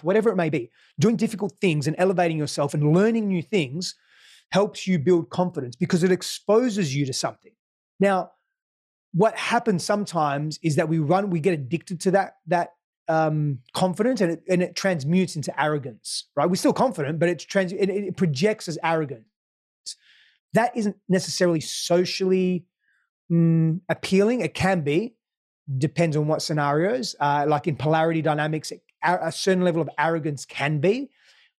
[0.02, 0.70] whatever it may be.
[0.98, 3.94] Doing difficult things and elevating yourself and learning new things
[4.50, 7.52] helps you build confidence because it exposes you to something.
[8.00, 8.32] Now,
[9.12, 12.70] what happens sometimes is that we run, we get addicted to that, that
[13.10, 16.48] um, confident and it, and it transmutes into arrogance, right?
[16.48, 19.24] We're still confident, but it's trans- it, it projects as arrogance.
[20.52, 22.66] That isn't necessarily socially
[23.30, 24.40] mm, appealing.
[24.40, 25.14] It can be,
[25.78, 27.16] depends on what scenarios.
[27.18, 31.10] Uh, like in polarity dynamics, a certain level of arrogance can be,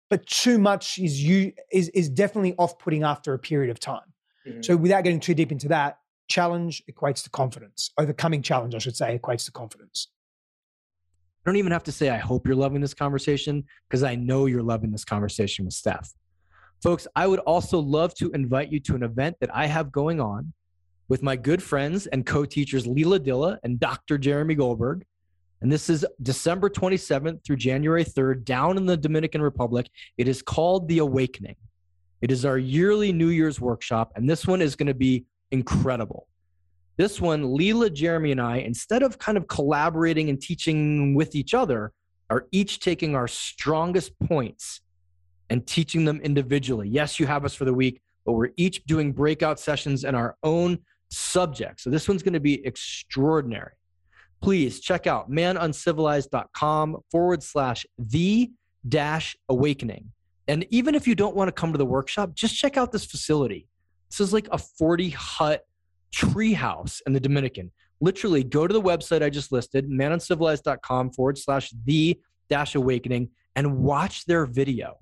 [0.10, 4.10] but too much is you is is definitely off-putting after a period of time.
[4.48, 4.62] Mm-hmm.
[4.62, 7.92] So without getting too deep into that, challenge equates to confidence.
[7.98, 10.08] Overcoming challenge, I should say, equates to confidence.
[11.44, 14.46] I don't even have to say, I hope you're loving this conversation because I know
[14.46, 16.14] you're loving this conversation with Steph.
[16.84, 20.22] Folks, I would also love to invite you to an event that I have going
[20.22, 20.54] on
[21.10, 24.20] with my good friends and co teachers Leela Dilla and Dr.
[24.20, 25.04] Jeremy Goldberg.
[25.62, 29.90] And this is December 27th through January 3rd down in the Dominican Republic.
[30.18, 31.56] It is called The Awakening.
[32.22, 36.28] It is our yearly New Year's workshop, and this one is going to be incredible.
[36.98, 41.54] This one, Leela, Jeremy, and I, instead of kind of collaborating and teaching with each
[41.54, 41.92] other,
[42.30, 44.82] are each taking our strongest points
[45.50, 46.88] and teaching them individually.
[46.88, 50.38] Yes, you have us for the week, but we're each doing breakout sessions in our
[50.44, 51.82] own subject.
[51.82, 53.74] So this one's going to be extraordinary.
[54.42, 58.52] Please check out manuncivilized.com forward slash the
[58.88, 60.12] dash awakening.
[60.48, 63.06] And even if you don't want to come to the workshop, just check out this
[63.06, 63.68] facility.
[64.10, 65.66] This is like a 40 hut
[66.14, 67.72] treehouse in the Dominican.
[68.00, 72.20] Literally, go to the website I just listed, manuncivilized.com forward slash the
[72.50, 74.98] dash awakening, and watch their video.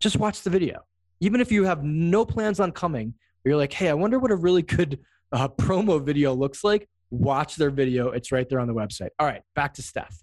[0.00, 0.82] Just watch the video.
[1.20, 4.36] Even if you have no plans on coming, you're like, hey, I wonder what a
[4.36, 5.00] really good
[5.32, 6.88] uh, promo video looks like.
[7.10, 8.10] Watch their video.
[8.10, 9.10] It's right there on the website.
[9.18, 10.16] All right, back to Steph.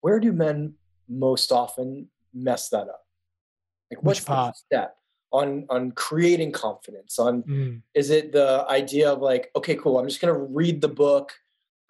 [0.00, 0.74] Where do men
[1.08, 3.02] most often mess that up?
[3.90, 4.54] Like, what's Which part?
[4.54, 4.96] the step?
[5.34, 7.80] On on creating confidence on mm.
[7.94, 11.32] is it the idea of like okay cool i'm just going to read the book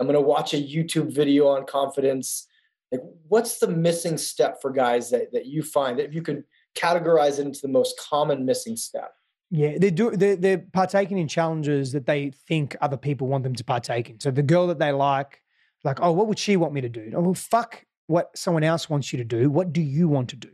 [0.01, 2.47] i'm going to watch a youtube video on confidence.
[2.91, 6.45] Like what's the missing step for guys that, that you find that if you could
[6.77, 9.13] categorize it into the most common missing step?
[9.51, 13.55] Yeah they do they're, they're partaking in challenges that they think other people want them
[13.55, 14.21] to partake in.
[14.21, 15.41] So the girl that they like
[15.83, 17.13] like oh what would she want me to do?
[17.15, 19.51] Oh well fuck what someone else wants you to do.
[19.51, 20.51] What do you want to do?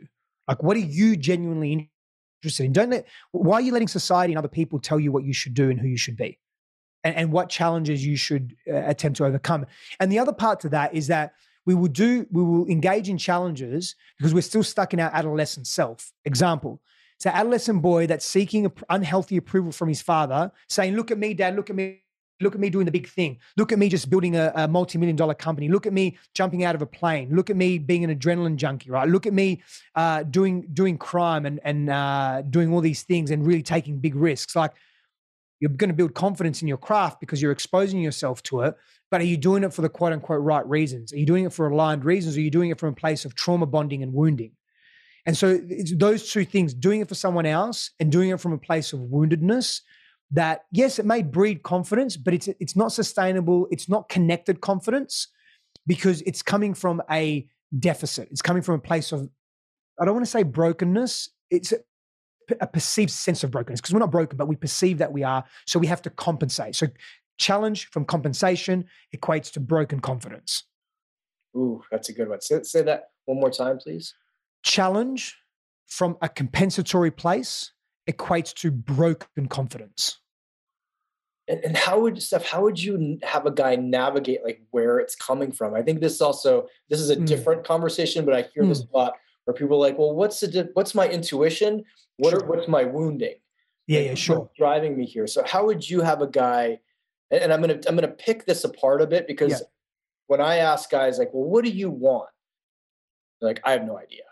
[0.49, 1.91] Like what are you genuinely
[2.41, 2.73] interested in.
[2.73, 5.55] Don't let, why are you letting society and other people tell you what you should
[5.55, 6.39] do and who you should be
[7.05, 9.67] and, and what challenges you should uh, attempt to overcome?
[9.99, 11.35] And the other part to that is that
[11.67, 15.67] we will do, we will engage in challenges because we're still stuck in our adolescent
[15.67, 16.13] self.
[16.25, 16.81] Example,
[17.17, 21.35] it's an adolescent boy that's seeking unhealthy approval from his father, saying, Look at me,
[21.35, 22.03] dad, look at me,
[22.41, 23.39] Look at me doing the big thing.
[23.57, 25.69] Look at me just building a, a multi million dollar company.
[25.69, 27.35] Look at me jumping out of a plane.
[27.35, 29.09] Look at me being an adrenaline junkie, right?
[29.09, 29.63] Look at me
[29.95, 34.15] uh, doing doing crime and and uh, doing all these things and really taking big
[34.15, 34.57] risks.
[34.57, 34.73] Like
[35.61, 38.75] you're going to build confidence in your craft because you're exposing yourself to it.
[39.11, 41.13] But are you doing it for the quote unquote right reasons?
[41.13, 42.37] Are you doing it for aligned reasons?
[42.37, 44.53] Or are you doing it from a place of trauma bonding and wounding?
[45.27, 45.59] And so
[45.95, 49.01] those two things, doing it for someone else and doing it from a place of
[49.01, 49.83] woundedness,
[50.33, 55.29] that yes, it may breed confidence, but it's it's not sustainable, it's not connected confidence
[55.87, 57.47] because it's coming from a
[57.79, 58.29] deficit.
[58.31, 59.29] It's coming from a place of
[60.01, 61.31] I don't want to say brokenness.
[61.51, 61.79] It's a,
[62.61, 65.45] a perceived sense of brokenness because we're not broken, but we perceive that we are.
[65.67, 66.77] So we have to compensate.
[66.77, 66.87] So
[67.39, 70.65] challenge from compensation equates to broken confidence.
[71.57, 72.41] Ooh, that's a good one.
[72.41, 74.15] Say, say that one more time, please.
[74.63, 75.37] Challenge
[75.87, 77.73] from a compensatory place
[78.09, 80.19] equates to broken confidence.
[81.49, 85.17] And, and how would Steph, how would you have a guy navigate like where it's
[85.17, 85.75] coming from?
[85.75, 87.27] I think this also this is a mm.
[87.27, 88.69] different conversation, but I hear mm.
[88.69, 91.85] this a lot where people are like, well, what's the what's my intuition?
[92.19, 92.45] What sure.
[92.45, 93.37] are, what's my wounding?
[93.87, 94.49] Yeah, yeah, sure.
[94.57, 95.27] driving me here.
[95.27, 96.79] So how would you have a guy?
[97.33, 99.67] And, and I'm gonna I'm gonna pick this apart a bit because yeah.
[100.29, 102.29] when I ask guys like, well, what do you want?
[103.41, 104.23] They're like, I have no idea.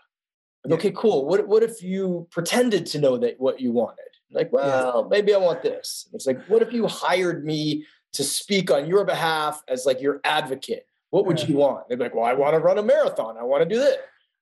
[0.69, 0.75] Yeah.
[0.75, 1.27] Okay, cool.
[1.27, 4.05] What what if you pretended to know that what you wanted?
[4.31, 5.09] Like, well, yeah.
[5.09, 6.09] maybe I want this.
[6.13, 10.21] It's like, what if you hired me to speak on your behalf as like your
[10.25, 10.87] advocate?
[11.11, 11.89] What would you want?
[11.89, 13.37] They'd be like, well, I want to run a marathon.
[13.39, 13.97] I want to do this.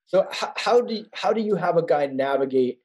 [0.06, 2.80] So how, how do you, how do you have a guy navigate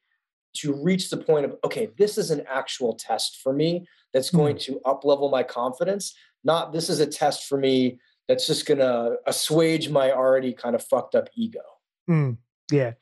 [0.57, 4.57] to reach the point of okay, this is an actual test for me that's going
[4.57, 4.61] mm.
[4.61, 6.13] to up level my confidence.
[6.43, 10.75] Not this is a test for me that's just going to assuage my already kind
[10.75, 11.61] of fucked up ego.
[12.09, 12.37] Mm.
[12.71, 12.93] Yeah.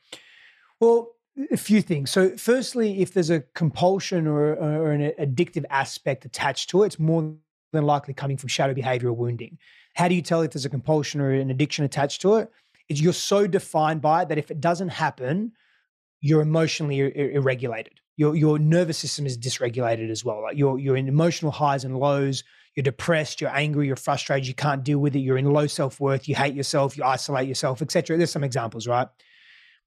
[0.80, 1.12] Well,
[1.50, 2.10] a few things.
[2.10, 6.98] So, firstly, if there's a compulsion or, or an addictive aspect attached to it, it's
[6.98, 7.34] more
[7.72, 9.58] than likely coming from shadow behavior or wounding.
[9.94, 12.50] How do you tell if there's a compulsion or an addiction attached to it?
[12.88, 12.94] it?
[12.94, 15.52] is you're so defined by it that if it doesn't happen,
[16.20, 18.00] you're emotionally ir- irregulated.
[18.16, 20.42] Your your nervous system is dysregulated as well.
[20.42, 22.44] Like you're you're in emotional highs and lows.
[22.74, 23.40] You're depressed.
[23.40, 23.86] You're angry.
[23.86, 24.46] You're frustrated.
[24.46, 25.20] You can't deal with it.
[25.20, 26.28] You're in low self worth.
[26.28, 26.96] You hate yourself.
[26.96, 28.16] You isolate yourself, etc.
[28.16, 29.08] There's some examples, right?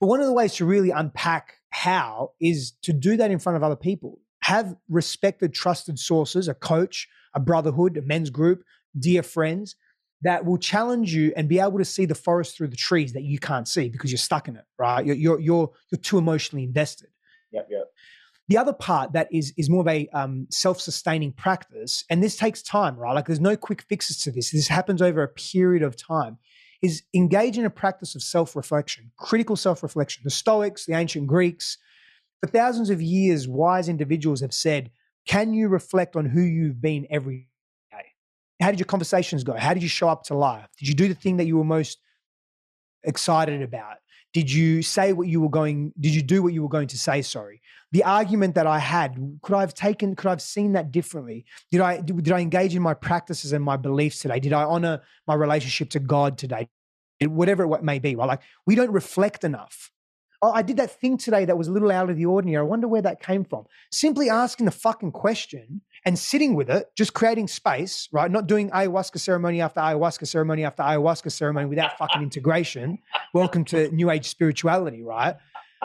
[0.04, 3.56] But one of the ways to really unpack how is to do that in front
[3.56, 4.20] of other people.
[4.42, 8.66] Have respected, trusted sources, a coach, a brotherhood, a men's group,
[9.00, 9.78] dear friends
[10.22, 13.24] that will challenge you and be able to see the forest through the trees that
[13.24, 15.06] you can't see because you're stuck in it, right?
[15.06, 17.08] You're you're you're, you're too emotionally invested.
[17.54, 17.86] Yep, yep.
[18.50, 22.62] The other part that is is more of a um, self-sustaining practice, and this takes
[22.62, 23.14] time, right?
[23.14, 24.52] Like there's no quick fixes to this.
[24.52, 26.40] This happens over a period of time.
[26.84, 30.22] Is engage in a practice of self-reflection, critical self-reflection.
[30.24, 31.78] The Stoics, the ancient Greeks,
[32.42, 34.92] for thousands of years, wise individuals have said,
[35.26, 37.48] "Can you reflect on who you've been every
[37.90, 38.14] day?
[38.62, 39.54] how did your conversations go?
[39.54, 40.70] How did you show up to life?
[40.78, 42.00] Did you do the thing that you were most
[43.04, 43.98] excited about?
[44.34, 46.98] Did you say what you were going, did you do what you were going to
[46.98, 47.22] say?
[47.22, 47.62] Sorry.
[47.92, 51.46] The argument that I had, could I have taken, could I have seen that differently?
[51.72, 54.40] Did I, did I engage in my practices and my beliefs today?
[54.40, 56.68] Did I honor my relationship to God today?
[57.22, 58.28] Whatever it may be, right?
[58.28, 59.92] Like we don't reflect enough.
[60.42, 62.58] Oh, I did that thing today that was a little out of the ordinary.
[62.58, 63.66] I wonder where that came from.
[63.92, 68.30] Simply asking the fucking question and sitting with it, just creating space, right?
[68.30, 73.00] Not doing ayahuasca ceremony after ayahuasca ceremony after ayahuasca ceremony without fucking integration.
[73.34, 75.36] Welcome to New Age spirituality, right?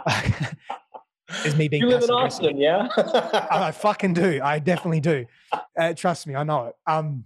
[1.45, 2.89] is me being you live in Austin, yeah?
[3.51, 4.41] I fucking do.
[4.43, 5.27] I definitely do.
[5.79, 6.75] Uh, trust me, I know it.
[6.87, 7.25] Um,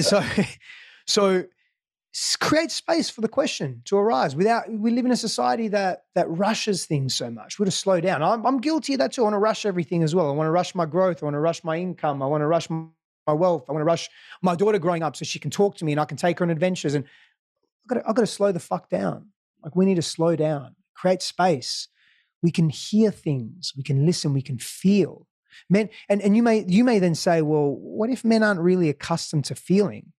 [0.00, 0.22] so,
[1.06, 1.44] so
[2.40, 6.28] create space for the question to arise without we live in a society that that
[6.28, 7.58] rushes things so much.
[7.58, 8.22] We're to slow down.
[8.22, 9.22] I'm, I'm guilty of that too.
[9.22, 10.28] I want to rush everything as well.
[10.28, 11.22] I want to rush my growth.
[11.22, 12.22] I want to rush my income.
[12.22, 12.86] I want to rush my
[13.28, 13.64] wealth.
[13.68, 14.08] I want to rush
[14.42, 16.44] my daughter growing up so she can talk to me and i can take her
[16.44, 16.94] on adventures.
[16.94, 19.28] And i've got to, I've got to slow the fuck down.
[19.62, 21.88] Like we need to slow down create space.
[22.42, 23.72] We can hear things.
[23.76, 24.32] We can listen.
[24.32, 25.26] We can feel.
[25.70, 28.90] Men and, and you may you may then say well what if men aren't really
[28.90, 30.12] accustomed to feeling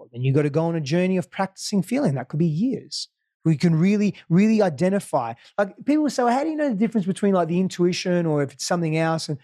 [0.00, 2.14] well, then you got to go on a journey of practicing feeling.
[2.14, 3.08] That could be years.
[3.44, 5.34] We can really, really identify.
[5.58, 8.42] Like people say, well, how do you know the difference between like the intuition or
[8.42, 9.28] if it's something else?
[9.28, 9.36] And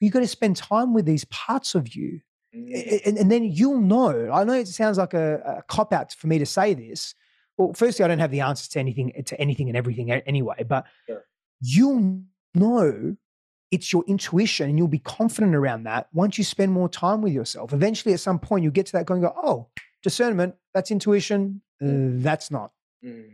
[0.00, 2.20] you got to spend time with these parts of you.
[2.54, 3.06] Mm.
[3.06, 4.30] And, and, then you'll know.
[4.30, 7.14] I know it sounds like a, a cop out for me to say this.
[7.56, 10.84] Well, firstly, I don't have the answers to anything to anything and everything anyway, but
[11.06, 11.24] sure.
[11.60, 12.20] you'll
[12.54, 13.16] know
[13.70, 17.32] it's your intuition and you'll be confident around that once you spend more time with
[17.32, 17.72] yourself.
[17.72, 19.68] Eventually, at some point, you'll get to that going, go, oh,
[20.04, 22.70] discernment, that's intuition, uh, that's not.
[23.04, 23.32] Mm-hmm.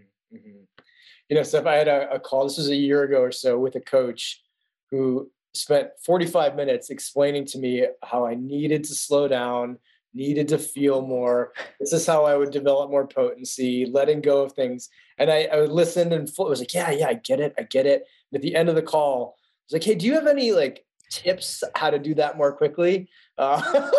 [1.28, 3.58] You know, Steph, I had a, a call, this was a year ago or so,
[3.58, 4.42] with a coach
[4.90, 9.78] who spent 45 minutes explaining to me how I needed to slow down,
[10.14, 11.52] needed to feel more.
[11.78, 14.88] This is how I would develop more potency, letting go of things.
[15.18, 17.54] And I, I listened and full, was like, yeah, yeah, I get it.
[17.58, 18.04] I get it.
[18.32, 20.52] And at the end of the call, I was like, hey, do you have any
[20.52, 23.08] like tips how to do that more quickly?
[23.38, 23.90] Uh,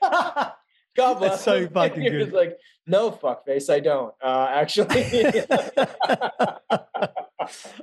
[0.96, 1.32] God bless.
[1.32, 2.32] That's so fucking good.
[2.32, 4.14] like, no, fuckface, I don't.
[4.22, 4.88] Uh, actually,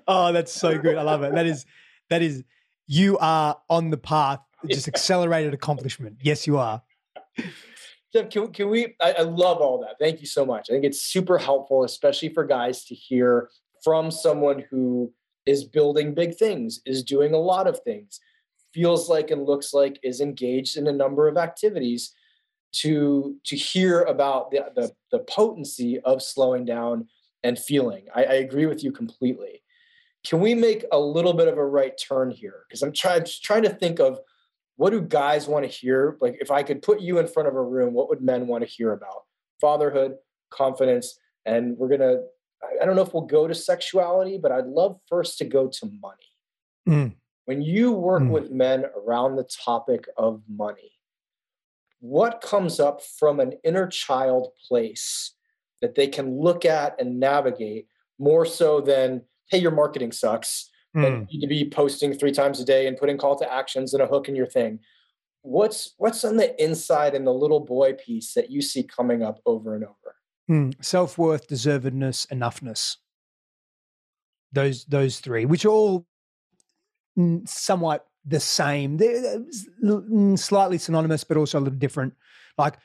[0.08, 0.98] oh, that's so good.
[0.98, 1.34] I love it.
[1.34, 1.66] That is
[2.10, 2.44] that is
[2.88, 4.40] you are on the path,
[4.70, 6.18] just accelerated accomplishment.
[6.22, 6.82] Yes, you are.
[8.10, 8.96] Steph, can, can we?
[9.02, 9.98] I, I love all that.
[10.00, 10.70] Thank you so much.
[10.70, 13.50] I think it's super helpful, especially for guys to hear
[13.84, 15.14] from someone who
[15.46, 18.20] is building big things, is doing a lot of things,
[18.74, 22.14] feels like and looks like is engaged in a number of activities.
[22.74, 27.08] To to hear about the the, the potency of slowing down
[27.44, 29.64] and feeling, I, I agree with you completely.
[30.26, 32.64] Can we make a little bit of a right turn here?
[32.68, 34.20] Because I'm trying trying to think of
[34.76, 36.18] what do guys want to hear?
[36.22, 38.64] Like, if I could put you in front of a room, what would men want
[38.64, 39.24] to hear about?
[39.60, 40.16] Fatherhood,
[40.52, 42.18] confidence, and we're gonna.
[42.82, 45.86] I don't know if we'll go to sexuality, but I'd love first to go to
[46.02, 46.32] money.
[46.88, 47.16] Mm.
[47.46, 48.32] When you work Mm.
[48.32, 50.92] with men around the topic of money,
[52.00, 55.34] what comes up from an inner child place
[55.82, 57.88] that they can look at and navigate
[58.20, 61.06] more so than, hey, your marketing sucks Mm.
[61.06, 63.94] and you need to be posting three times a day and putting call to actions
[63.94, 64.80] and a hook in your thing.
[65.42, 69.40] What's what's on the inside in the little boy piece that you see coming up
[69.46, 70.16] over and over?
[70.50, 70.84] Mm.
[70.84, 72.96] Self worth, deservedness, enoughness.
[74.54, 76.06] Those those three, which are all
[77.46, 78.98] somewhat the same.
[78.98, 79.40] They're
[79.84, 82.14] mm, slightly synonymous, but also a little different.
[82.58, 82.76] Like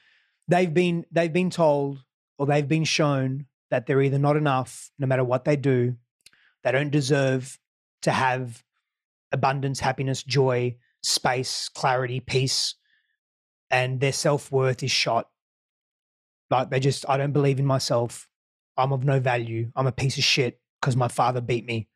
[0.48, 2.04] they've been they've been told
[2.38, 5.96] or they've been shown that they're either not enough, no matter what they do.
[6.62, 7.58] They don't deserve
[8.02, 8.62] to have
[9.32, 12.76] abundance, happiness, joy, space, clarity, peace,
[13.70, 15.28] and their self worth is shot
[16.52, 18.28] like they just, I don't believe in myself.
[18.76, 19.72] I'm of no value.
[19.74, 21.88] I'm a piece of shit because my father beat me.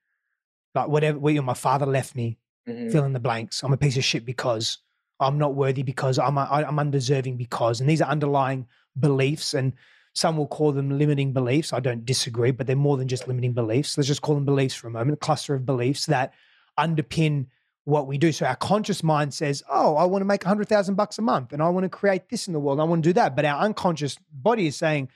[0.74, 2.38] Like whatever, well, my father left me.
[2.68, 2.90] Mhm.
[2.90, 3.62] Fill in the blanks.
[3.62, 4.78] I'm a piece of shit because
[5.20, 8.66] I'm not worthy because I'm I- I'm undeserving because, and these are underlying
[8.98, 9.72] beliefs, and
[10.14, 11.72] some will call them limiting beliefs.
[11.72, 13.96] I don't disagree, but they're more than just limiting beliefs.
[13.96, 15.14] Let's just call them beliefs for a moment.
[15.14, 16.32] A cluster of beliefs that
[16.78, 17.46] underpin
[17.84, 18.32] what we do.
[18.32, 21.22] So our conscious mind says, "Oh, I want to make a hundred thousand bucks a
[21.22, 22.78] month, and I want to create this in the world.
[22.78, 25.08] And I want to do that." But our unconscious body is saying,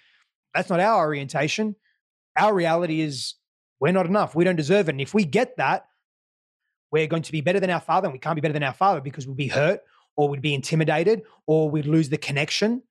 [0.54, 1.74] "That's not our orientation.
[2.36, 3.34] Our reality is
[3.80, 4.34] we're not enough.
[4.34, 4.92] We don't deserve it.
[4.92, 5.86] And if we get that,
[6.90, 8.72] we're going to be better than our father, and we can't be better than our
[8.74, 9.82] father because we'll be hurt,
[10.16, 12.82] or we'd be intimidated, or we'd lose the connection.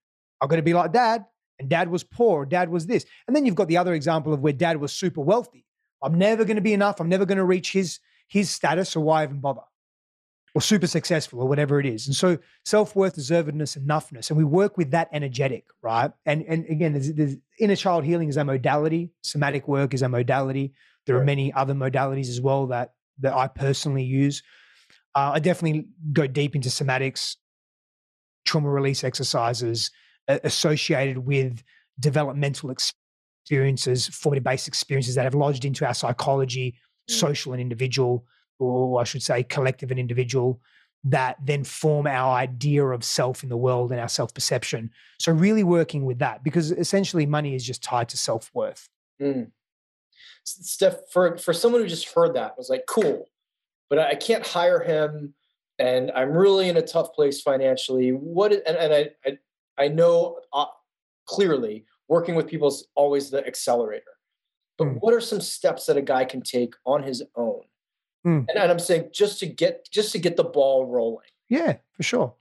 [0.41, 1.25] I've got to be like dad,
[1.59, 3.05] and dad was poor, or dad was this.
[3.27, 5.65] And then you've got the other example of where dad was super wealthy.
[6.01, 6.99] I'm never going to be enough.
[6.99, 9.61] I'm never going to reach his his status, or why even bother?
[10.55, 12.07] Or super successful, or whatever it is.
[12.07, 16.11] And so self worth, deservedness, enoughness, and we work with that energetic, right?
[16.25, 19.11] And and again, there's, there's inner child healing is a modality.
[19.23, 20.73] Somatic work is a modality.
[21.05, 24.43] There are many other modalities as well that that I personally use.
[25.15, 27.35] Uh, I definitely go deep into somatics,
[28.45, 29.91] trauma release exercises
[30.27, 31.63] uh, associated with
[31.99, 36.75] developmental experiences, formative based experiences that have lodged into our psychology,
[37.09, 37.13] Mm.
[37.13, 38.25] social and individual,
[38.59, 40.61] or I should say collective and individual,
[41.05, 44.91] that then form our idea of self in the world and our self perception.
[45.19, 48.87] So, really working with that because essentially money is just tied to self worth.
[49.21, 49.51] Mm.
[50.45, 53.29] Steph, for for someone who just heard that was like, cool,
[53.89, 55.33] but I I can't hire him,
[55.77, 58.09] and I'm really in a tough place financially.
[58.11, 58.51] What?
[58.51, 59.37] And, and I, I
[59.77, 60.65] I know uh,
[61.25, 64.03] clearly working with people is always the accelerator.
[64.77, 64.97] But Mm.
[65.01, 67.61] what are some steps that a guy can take on his own?
[68.25, 68.45] Mm.
[68.47, 71.27] And, and I'm saying just to get just to get the ball rolling.
[71.49, 72.33] Yeah, for sure.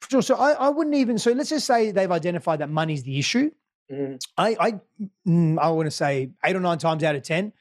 [0.00, 0.22] For sure.
[0.22, 3.50] So, I, I wouldn't even, so let's just say they've identified that money's the issue.
[3.90, 4.20] Mhm.
[4.38, 4.80] I I
[5.26, 7.52] mm, I want to say eight or nine times out of ten,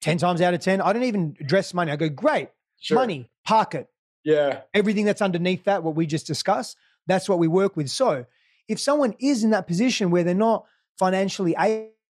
[0.00, 1.90] ten times out of 10, I don't even address money.
[1.90, 2.96] I go, great, Sure.
[2.96, 3.88] money, park it.
[4.24, 4.60] Yeah.
[4.74, 6.76] Everything that's underneath that, what we just discussed,
[7.06, 7.88] that's what we work with.
[7.90, 8.26] So
[8.68, 10.66] if someone is in that position where they're not
[10.98, 11.56] financially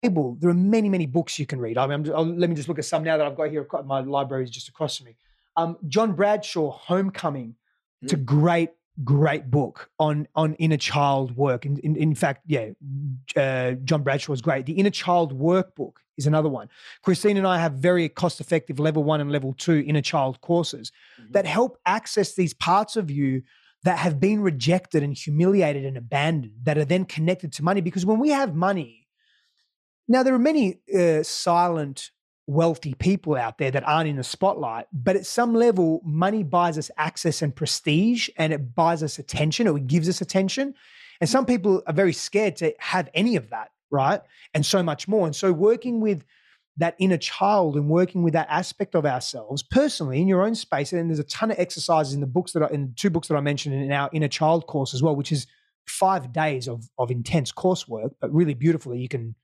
[0.02, 1.78] able, there are many, many books you can read.
[1.78, 3.66] I mean, I'm just, let me just look at some now that I've got here.
[3.84, 5.16] My library is just across from me.
[5.56, 7.54] Um, John Bradshaw, Homecoming.
[8.02, 8.70] It's a great,
[9.04, 11.64] great book on on inner child work.
[11.66, 12.70] In, in, in fact, yeah,
[13.36, 14.66] uh, John Bradshaw is great.
[14.66, 16.68] The Inner Child Workbook is another one.
[17.02, 20.92] Christine and I have very cost effective level one and level two inner child courses
[21.20, 21.32] Mhm.
[21.32, 23.42] that help access these parts of you
[23.84, 27.80] that have been rejected and humiliated and abandoned that are then connected to money.
[27.80, 29.06] Because when we have money,
[30.08, 32.10] now there are many uh, silent,
[32.50, 36.76] wealthy people out there that aren't in the spotlight, but at some level, money buys
[36.76, 40.74] us access and prestige and it buys us attention or it gives us attention.
[41.20, 44.20] And some people are very scared to have any of that, right?
[44.52, 45.26] And so much more.
[45.26, 46.24] And so working with
[46.76, 50.92] that inner child and working with that aspect of ourselves personally in your own space.
[50.92, 53.36] And there's a ton of exercises in the books that are in two books that
[53.36, 55.46] I mentioned in our inner child course as well, which is
[55.86, 59.34] five days of of intense coursework, but really beautifully you can,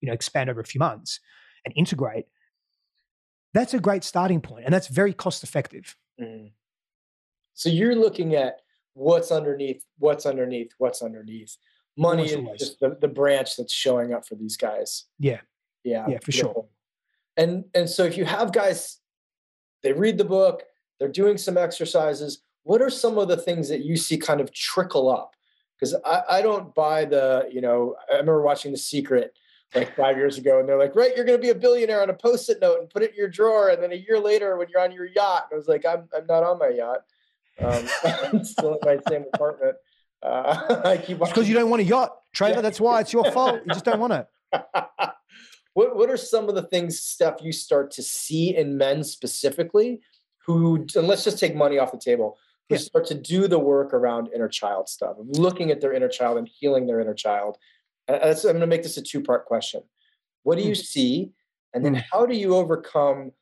[0.00, 1.18] you know, expand over a few months
[1.64, 2.26] and integrate.
[3.52, 5.96] That's a great starting point, and that's very cost effective.
[6.20, 6.52] Mhm.
[7.54, 8.62] So you're looking at
[8.94, 11.56] what's underneath, what's underneath, what's underneath.
[11.96, 15.04] Money is just the, the branch that's showing up for these guys.
[15.20, 15.40] Yeah.
[15.84, 16.06] Yeah.
[16.08, 16.66] Yeah, for sure.
[17.36, 18.98] And and so if you have guys,
[19.82, 20.64] they read the book,
[20.98, 22.42] they're doing some exercises.
[22.64, 25.36] What are some of the things that you see kind of trickle up?
[25.78, 29.36] Because I, I don't buy the, you know, I remember watching The Secret
[29.74, 32.14] like five years ago, and they're like, right, you're gonna be a billionaire on a
[32.14, 33.70] post-it note and put it in your drawer.
[33.70, 36.26] And then a year later, when you're on your yacht, I was like, I'm I'm
[36.26, 37.00] not on my yacht.
[37.62, 37.86] Um,
[38.32, 39.76] I'm still in my same apartment.
[40.22, 42.56] Uh, I keep because you don't want a yacht, Trevor.
[42.56, 42.60] Yeah.
[42.60, 43.60] That's why it's your fault.
[43.66, 44.26] You just don't want it.
[45.74, 50.00] what what are some of the things, Steph, you start to see in men specifically
[50.46, 52.36] who, and let's just take money off the table,
[52.68, 52.80] who Yeah.
[52.80, 56.46] start to do the work around inner child stuff, looking at their inner child and
[56.46, 57.56] healing their inner child?
[58.08, 59.82] And that's, I'm going to make this a two part question.
[60.42, 61.32] What do you see?
[61.72, 62.04] And then Mm.
[62.12, 63.32] how do you overcome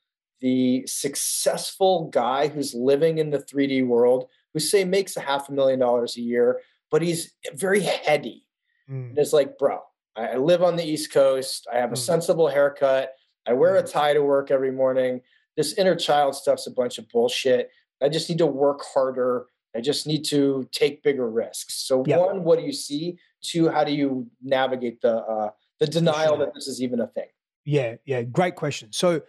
[0.41, 5.53] the successful guy who's living in the 3D world, who say makes a half a
[5.53, 6.61] million dollars a year,
[6.91, 8.47] but he's very heady?
[8.89, 9.11] Mm.
[9.11, 9.81] And it's like, bro,
[10.17, 11.67] I, live on the East Coast.
[11.73, 11.99] I have a Mm.
[11.99, 13.13] sensible haircut.
[13.47, 15.21] I wear a tie to work every morning.
[15.57, 17.71] This inner child stuff's a bunch of bullshit.
[18.01, 19.47] I just need to work harder.
[19.75, 21.75] I just need to take bigger risks.
[21.75, 22.21] So, Yep.
[22.21, 23.19] one, what do you see?
[23.41, 25.51] Two, how do you navigate the uh,
[25.81, 27.29] the denial that this is even a thing?
[27.65, 28.93] Yeah, yeah, great question.
[28.93, 29.23] So,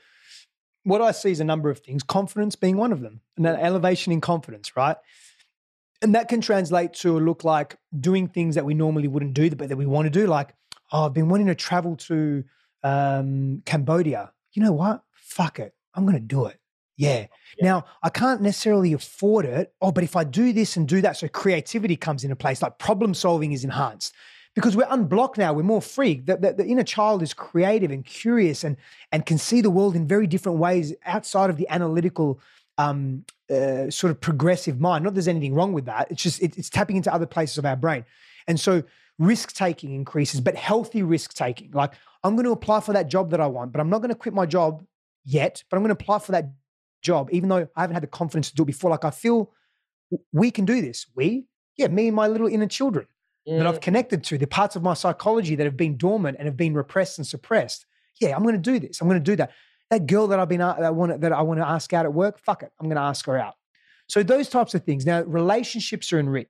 [0.84, 3.60] what I see is a number of things, confidence being one of them, and that
[3.60, 4.98] elevation in confidence, right?
[6.02, 9.70] And that can translate to look like doing things that we normally wouldn't do, but
[9.70, 10.28] that we want to do.
[10.28, 10.54] Like,
[10.92, 12.44] oh, I've been wanting to travel to
[12.84, 14.34] um, Cambodia.
[14.52, 15.04] You know what?
[15.14, 15.74] Fuck it.
[15.96, 16.60] I'm going to do it.
[16.96, 17.26] Yeah.
[17.58, 17.64] Yeah.
[17.64, 19.74] Now, I can't necessarily afford it.
[19.82, 22.78] Oh, but if I do this and do that, so creativity comes into place, like
[22.78, 24.14] problem solving is enhanced
[24.56, 25.54] because we're unblocked now.
[25.54, 26.16] We're more free.
[26.16, 28.78] The, the, the inner child is creative and curious and,
[29.12, 32.40] and can see the world in very different ways outside of the analytical
[32.78, 35.04] um, uh, sort of progressive mind.
[35.04, 36.12] Not that there's anything wrong with that.
[36.12, 38.06] It's just it, it's tapping into other places of our brain.
[38.48, 38.84] And so
[39.20, 41.72] risk taking increases, but healthy risk taking.
[41.72, 44.10] Like I'm going to apply for that job that I want, but I'm not going
[44.10, 44.84] to quit my job
[45.26, 46.52] yet, but I'm going to apply for that
[47.04, 48.90] job, even though I haven't had the confidence to do it before.
[48.90, 49.52] Like I feel
[50.32, 51.06] we can do this.
[51.16, 51.46] We,
[51.78, 53.08] yeah, me and my little inner children
[53.46, 53.68] that.
[53.68, 56.74] I've connected to, the parts of my psychology that have been dormant and have been
[56.74, 57.86] repressed and suppressed.
[58.22, 59.02] Yeah, I'm going to do this.
[59.02, 59.52] I'm going to do that.
[59.90, 62.14] That girl that I've been that I want that I want to ask out at
[62.14, 63.56] work, fuck it, I'm going to ask her out.
[64.08, 65.06] So those types of things.
[65.06, 66.50] Now relationships are enriched.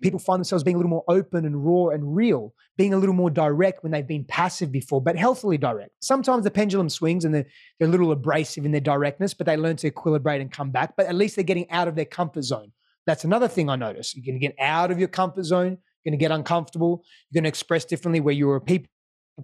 [0.00, 3.14] People find themselves being a little more open and raw and real, being a little
[3.14, 5.92] more direct when they've been passive before, but healthily direct.
[6.00, 7.46] Sometimes the pendulum swings and they're,
[7.78, 10.94] they're a little abrasive in their directness, but they learn to equilibrate and come back.
[10.96, 12.72] But at least they're getting out of their comfort zone.
[13.06, 14.14] That's another thing I notice.
[14.14, 15.78] You're going to get out of your comfort zone.
[16.04, 17.04] You're going to get uncomfortable.
[17.30, 18.88] You're going to express differently where you're a people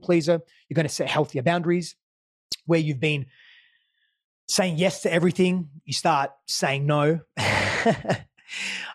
[0.02, 0.40] pleaser.
[0.68, 1.96] You're going to set healthier boundaries
[2.66, 3.26] where you've been
[4.48, 5.68] saying yes to everything.
[5.84, 7.20] You start saying no.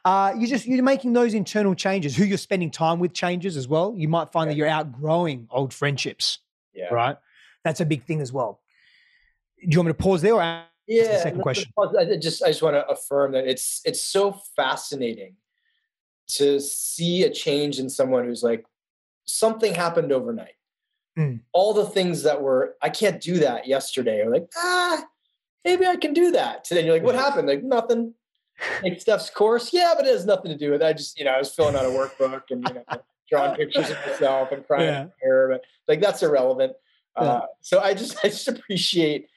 [0.06, 2.16] uh, you just you're making those internal changes.
[2.16, 3.94] Who you're spending time with changes as well.
[3.98, 6.40] You might find that you're outgrowing old friendships.
[6.74, 6.94] yeah.
[6.94, 7.18] Right.
[7.64, 8.60] That's a big thing as well.
[9.62, 11.22] Do you want me to pause there or ask the Yeah.
[11.24, 11.72] second question?
[11.98, 15.36] I just I just want to affirm that it's it's so fascinating
[16.30, 18.66] to see a change in someone who's like
[19.26, 20.56] something happened overnight.
[21.18, 21.42] Mm.
[21.54, 24.22] All the things that were I can't do that yesterday.
[24.22, 25.04] are like ah
[25.64, 26.82] maybe I can do that today.
[26.82, 27.48] And you're like what happened?
[27.48, 28.14] Like nothing.
[28.82, 30.86] Like Steph's course, yeah, but it has nothing to do with it.
[30.86, 32.84] I just you know I was filling out a workbook and you know
[33.30, 35.02] drawing pictures of myself and crying Yeah.
[35.02, 36.74] in the mirror, but like that's irrelevant.
[37.20, 37.24] Yeah.
[37.24, 39.28] Uh, so I just I just appreciate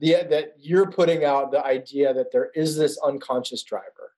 [0.00, 4.12] the that you're putting out the idea that there is this unconscious driver.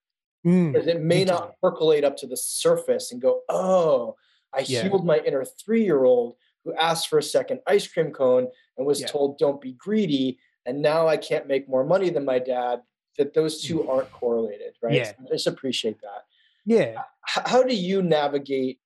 [0.46, 4.16] Mm, Because it may not percolate up to the surface and go, oh,
[4.54, 4.82] I Yeah.
[4.82, 6.34] healed my inner three-year-old
[6.64, 8.48] who asked for a second ice cream cone
[8.78, 10.38] and was told, don't be greedy.
[10.66, 12.80] And now I can't make more money than my dad.
[13.20, 14.92] That those two aren't correlated, right?
[14.92, 14.96] Mm.
[14.96, 15.12] Yeah.
[15.12, 16.24] So I just appreciate that.
[16.64, 17.02] Yeah.
[17.36, 18.80] H- how do you navigate?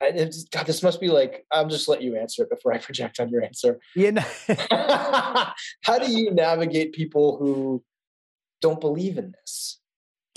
[0.00, 2.78] and it's, God, this must be like, I'll just let you answer it before I
[2.78, 3.78] project on your answer.
[3.96, 4.10] Yeah.
[4.10, 4.22] No.
[5.82, 7.82] How do you navigate people who
[8.62, 9.80] don't believe in this?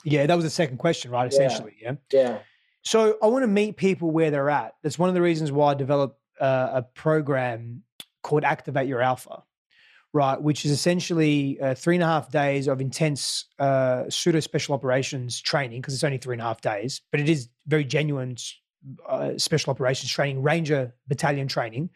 [0.03, 0.25] yeah.
[0.25, 1.31] That was the second question, right?
[1.31, 1.45] Yeah.
[1.45, 1.75] Essentially.
[1.81, 1.93] Yeah.
[2.11, 2.39] Yeah.
[2.83, 4.73] So I want to meet people where they're at.
[4.81, 7.83] That's one of the reasons why I developed uh, a program
[8.23, 9.43] called Activate Your Alpha,
[10.13, 10.41] right?
[10.41, 15.39] Which is essentially uh, three and a half days of intense uh, pseudo special operations
[15.39, 18.35] training because it's only three and a half days, but it is very genuine
[19.07, 21.89] uh, special operations training, Ranger Battalion training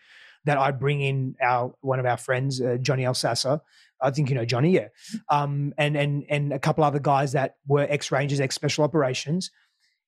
[0.45, 3.61] that I bring in our one of our friends, uh, Johnny Alsassa.
[4.01, 4.89] I think you know Johnny, yeah,
[5.29, 9.49] um, and and and a couple other guys that were ex Rangers, ex Special Operations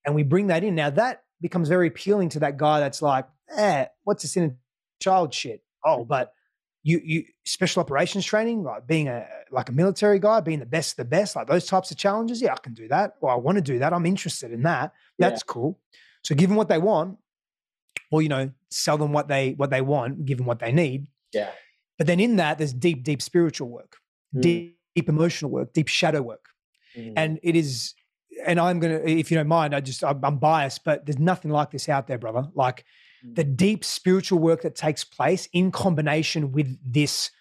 [0.07, 0.73] and we bring that in.
[0.73, 4.57] Now that becomes very appealing to that guy that's like, eh, what's this in
[4.99, 5.61] child shit?
[5.85, 6.31] Oh, but
[6.87, 10.93] you you special operations training, like being a like a military guy, being the best
[10.93, 12.41] of the best, like those types of challenges.
[12.41, 13.15] Yeah, I can do that.
[13.19, 13.91] Or I want to do that.
[13.91, 14.93] I'm interested in that.
[15.19, 15.51] That's yeah.
[15.51, 15.79] cool.
[16.23, 17.17] So give them what they want,
[18.09, 21.07] or you know, sell them what they what they want, give them what they need.
[21.33, 21.49] Yeah.
[21.97, 23.97] But then in that, there's deep, deep spiritual work,
[24.33, 24.41] mm.
[24.41, 26.45] deep, deep emotional work, deep shadow work,
[26.95, 27.11] mm.
[27.17, 27.95] and it is.
[28.45, 31.71] And I'm gonna, if you don't mind, I just I'm biased, but there's nothing like
[31.71, 32.47] this out there, brother.
[32.53, 32.85] Like
[33.23, 33.55] the mm.
[33.55, 37.31] deep spiritual work that takes place in combination with this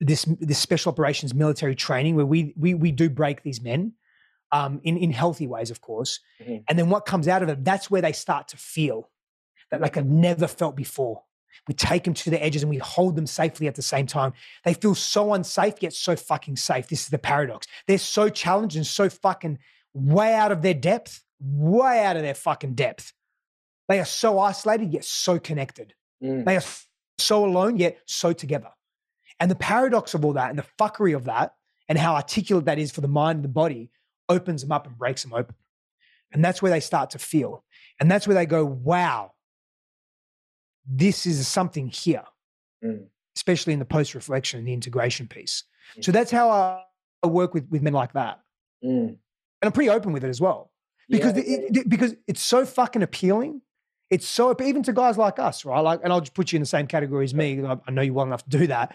[0.00, 3.92] this this special operations military training where we we we do break these men
[4.50, 6.20] um, in in healthy ways, of course.
[6.40, 6.56] Mm-hmm.
[6.68, 9.10] And then what comes out of it, that's where they start to feel
[9.70, 11.22] that like I've never felt before.
[11.68, 14.32] We take them to the edges and we hold them safely at the same time.
[14.64, 16.88] They feel so unsafe, yet so fucking safe.
[16.88, 17.66] This is the paradox.
[17.86, 19.58] They're so challenged and so fucking
[19.92, 23.12] way out of their depth, way out of their fucking depth
[23.88, 25.94] they are so isolated, yet so connected.
[26.22, 26.44] Mm.
[26.44, 26.62] They are
[27.18, 28.70] so alone, yet so together.
[29.40, 31.54] And the paradox of all that and the fuckery of that
[31.88, 33.90] and how articulate that is for the mind and the body
[34.28, 35.56] opens them up and breaks them open.
[36.32, 37.64] And that's where they start to feel.
[38.00, 39.32] And that's where they go, wow,
[40.88, 42.24] this is something here,
[42.82, 43.04] mm.
[43.36, 45.64] especially in the post reflection and the integration piece.
[45.98, 46.04] Mm.
[46.04, 46.82] So that's how I,
[47.22, 48.40] I, work with, with men like that.
[48.84, 49.08] Mm.
[49.08, 49.18] And
[49.62, 50.72] I'm pretty open with it as well
[51.08, 51.42] because, yeah.
[51.42, 53.60] it, it, because it's so fucking appealing
[54.12, 55.80] it's so even to guys like us, right?
[55.80, 57.64] Like, and I'll just put you in the same category as me.
[57.64, 58.94] I know you well enough to do that.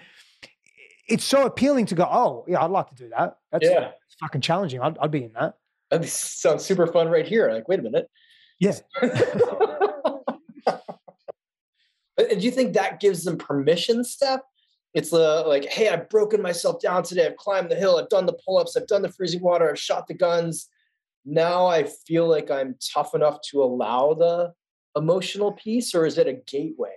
[1.09, 3.39] It's so appealing to go, oh yeah, I'd like to do that.
[3.51, 3.89] That's yeah.
[4.19, 4.79] fucking challenging.
[4.79, 5.55] I'd, I'd be in that.
[5.89, 7.51] That sounds super fun right here.
[7.51, 8.07] Like, wait a minute.
[8.59, 8.75] Yeah.
[9.01, 9.09] do
[12.37, 14.41] you think that gives them permission, Steph?
[14.93, 17.25] It's uh, like, hey, I've broken myself down today.
[17.25, 17.97] I've climbed the hill.
[17.97, 18.77] I've done the pull-ups.
[18.77, 19.67] I've done the freezing water.
[19.67, 20.69] I've shot the guns.
[21.25, 24.53] Now I feel like I'm tough enough to allow the
[24.97, 26.95] emotional piece or is it a gateway?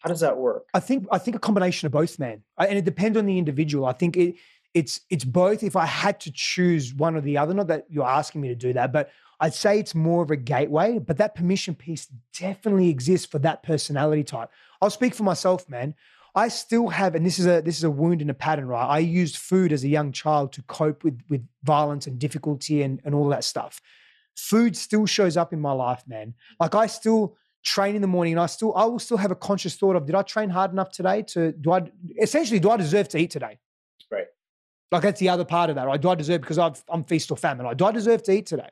[0.00, 0.66] How does that work?
[0.74, 2.42] I think I think a combination of both, man.
[2.58, 3.86] And it depends on the individual.
[3.86, 4.34] I think it
[4.72, 5.62] it's it's both.
[5.62, 8.54] If I had to choose one or the other, not that you're asking me to
[8.54, 9.10] do that, but
[9.40, 10.98] I'd say it's more of a gateway.
[10.98, 12.06] But that permission piece
[12.38, 14.50] definitely exists for that personality type.
[14.80, 15.94] I'll speak for myself, man.
[16.34, 18.86] I still have, and this is a this is a wound in a pattern, right?
[18.86, 23.02] I used food as a young child to cope with with violence and difficulty and,
[23.04, 23.82] and all that stuff
[24.36, 26.34] food still shows up in my life, man.
[26.58, 29.36] Like I still train in the morning and I still I will still have a
[29.36, 31.82] conscious thought of did I train hard enough today to do I
[32.20, 33.58] essentially do I deserve to eat today?
[34.10, 34.26] Right.
[34.90, 36.00] Like that's the other part of that, right?
[36.00, 37.66] Do I deserve because i am feast or famine?
[37.66, 38.70] Like, do I deserve to eat today?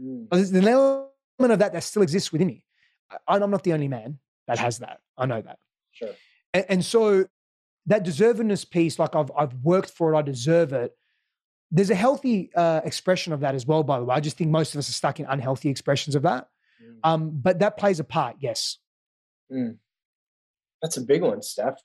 [0.00, 0.28] Mm.
[0.30, 2.64] There's an element of that that still exists within me.
[3.28, 5.00] I, I'm not the only man that has that.
[5.16, 5.58] I know that.
[5.92, 6.10] Sure.
[6.54, 7.26] And, and so
[7.86, 10.92] that deservedness piece, like I've I've worked for it, I deserve it
[11.70, 14.14] there's a healthy uh, expression of that as well, by the way.
[14.14, 16.48] I just think most of us are stuck in unhealthy expressions of that.
[16.82, 16.96] Mm.
[17.04, 18.78] Um, but that plays a part, yes.
[19.52, 19.76] Mm.
[20.82, 21.80] That's a big one, Steph.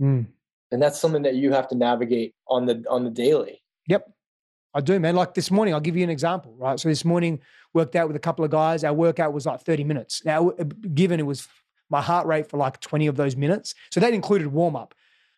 [0.00, 0.26] Mm.
[0.72, 3.62] And that's something that you have to navigate on the on the daily.
[3.86, 4.10] Yep.
[4.76, 5.14] I do, man.
[5.14, 6.80] Like this morning, I'll give you an example, right?
[6.80, 7.40] So this morning,
[7.74, 8.82] worked out with a couple of guys.
[8.82, 10.24] Our workout was like 30 minutes.
[10.24, 10.50] Now,
[10.94, 11.46] given it was
[11.90, 14.94] my heart rate for like 20 of those minutes, so that included warm up.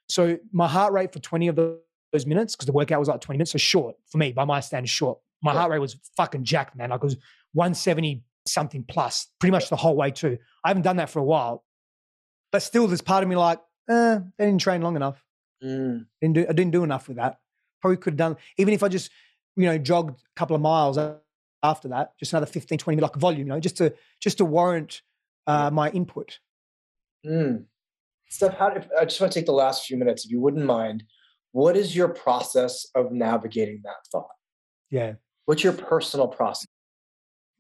[0.08, 1.78] So my heart rate for 20 of those
[2.16, 3.52] those minutes because the workout was like 20 minutes.
[3.52, 5.18] So short for me, by my standards, short.
[5.42, 6.90] My heart rate was fucking jacked, man.
[6.90, 7.16] Like it was
[7.52, 10.38] 170 something plus pretty much the whole way too.
[10.64, 11.64] I haven't done that for a while.
[12.52, 15.22] But still, there's part of me like, eh, they didn't train long enough.
[15.62, 16.06] Mm.
[16.20, 17.38] Didn't do, I didn't do enough with that.
[17.80, 19.10] Probably could have done, even if I just,
[19.56, 20.98] you know, jogged a couple of miles
[21.62, 24.44] after that, just another 15, 20 minutes, like volume, you know, just to, just to
[24.44, 25.02] warrant
[25.46, 26.38] uh, my input.
[27.26, 27.64] Mm.
[28.28, 30.64] Steph, how, if, I just want to take the last few minutes, if you wouldn't
[30.64, 31.04] mind,
[31.56, 34.28] what is your process of navigating that thought?
[34.90, 35.14] Yeah.
[35.46, 36.66] What's your personal process?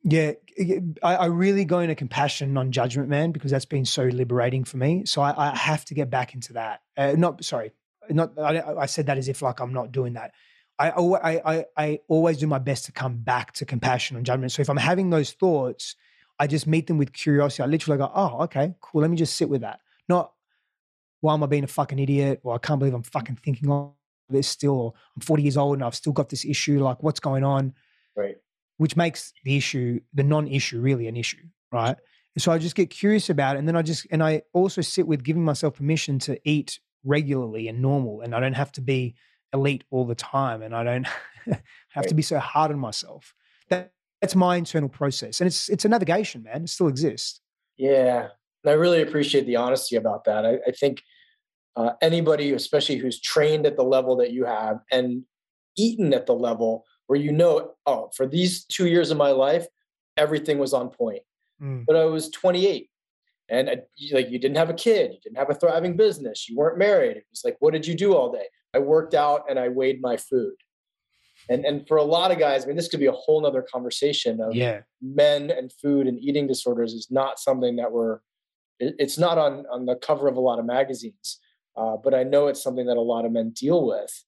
[0.02, 0.32] Yeah,
[1.02, 4.76] I, I really go into compassion, non judgment, man, because that's been so liberating for
[4.76, 5.06] me.
[5.06, 6.82] So I, I have to get back into that.
[6.94, 7.72] Uh, not sorry,
[8.10, 10.32] not I, I, said that as if like I'm not doing that.
[10.78, 14.52] I, I I always do my best to come back to compassion and judgment.
[14.52, 15.96] So if I'm having those thoughts,
[16.38, 17.62] I just meet them with curiosity.
[17.62, 19.00] I literally go, oh, okay, cool.
[19.00, 19.80] Let me just sit with that.
[20.06, 20.32] Not
[21.20, 22.40] why am I being a fucking idiot?
[22.42, 23.92] Or I can't believe I'm fucking thinking of
[24.28, 24.74] this still.
[24.74, 26.82] Or I'm 40 years old and I've still got this issue.
[26.82, 27.74] Like, what's going on?
[28.14, 28.36] Right.
[28.78, 31.96] Which makes the issue, the non-issue, really an issue, right?
[32.36, 34.82] And so I just get curious about it, and then I just and I also
[34.82, 38.82] sit with giving myself permission to eat regularly and normal, and I don't have to
[38.82, 39.14] be
[39.54, 41.06] elite all the time, and I don't
[41.46, 41.62] have
[41.96, 42.08] right.
[42.08, 43.34] to be so hard on myself.
[43.70, 46.64] That that's my internal process, and it's it's a navigation, man.
[46.64, 47.40] It still exists.
[47.78, 48.28] Yeah,
[48.66, 50.44] and I really appreciate the honesty about that.
[50.44, 51.02] I, I think
[51.76, 55.22] uh, anybody, especially who's trained at the level that you have and
[55.76, 59.66] eaten at the level where you know, oh, for these two years of my life,
[60.16, 61.22] everything was on point.
[61.62, 61.84] Mm.
[61.86, 62.90] But I was 28
[63.48, 63.76] and I,
[64.10, 67.16] like you didn't have a kid, you didn't have a thriving business, you weren't married.
[67.18, 68.46] It was like, what did you do all day?
[68.74, 70.54] I worked out and I weighed my food.
[71.48, 73.62] And and for a lot of guys, I mean, this could be a whole nother
[73.62, 74.80] conversation of Yeah.
[75.00, 78.18] men and food and eating disorders is not something that we're
[78.78, 81.40] it- it's not on on the cover of a lot of magazines
[81.76, 84.24] uh, but i know it's something that a lot of men deal with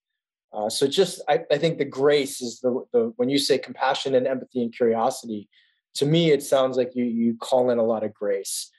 [0.53, 4.15] uh, so just I, I think the grace is the, the when you say compassion
[4.15, 5.49] and empathy and curiosity
[5.95, 8.71] to me it sounds like you you call in a lot of grace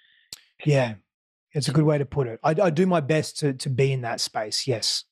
[0.66, 0.96] Yeah.
[1.52, 2.40] It's a good way to put it.
[2.44, 4.68] I, I do my best to to be in that space.
[4.68, 5.04] Yes.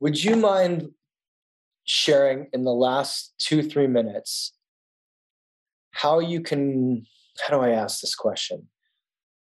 [0.00, 0.90] would you mind
[1.84, 4.52] sharing in the last two three minutes
[6.02, 7.04] how you can
[7.42, 8.68] how do i ask this question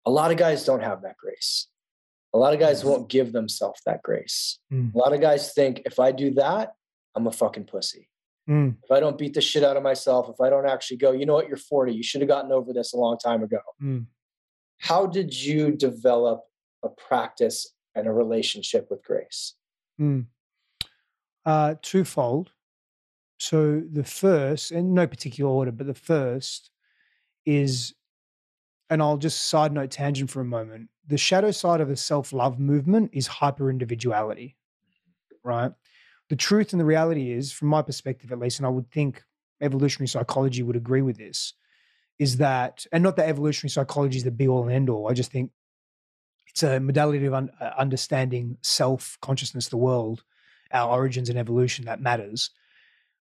[0.07, 1.67] a lot of guys don't have that grace
[2.33, 4.37] a lot of guys won't give themselves that grace
[4.71, 4.93] Mm.
[4.93, 6.65] a lot of guys think if i do that
[7.15, 8.05] i'm a fucking pussy
[8.49, 8.69] Mm.
[8.83, 11.25] if i don't beat the shit out of myself if i don't actually go you
[11.27, 14.05] know what you're 40 you should have gotten over this a long time ago Mm.
[14.89, 16.39] how did you develop
[16.83, 17.59] a practice
[17.95, 19.41] and a relationship with grace
[19.99, 20.27] Mm.
[21.45, 22.51] Uh, twofold.
[23.39, 26.69] So the first, in no particular order, but the first
[27.45, 27.93] is,
[28.89, 30.89] and I'll just side note tangent for a moment.
[31.07, 34.55] The shadow side of the self love movement is hyper individuality,
[35.43, 35.71] right?
[36.29, 39.23] The truth and the reality is, from my perspective at least, and I would think
[39.61, 41.53] evolutionary psychology would agree with this,
[42.19, 45.09] is that, and not that evolutionary psychology is the be all and end all.
[45.09, 45.51] I just think
[46.47, 50.23] it's a modality of un- uh, understanding self consciousness, the world,
[50.71, 52.49] our origins and evolution that matters.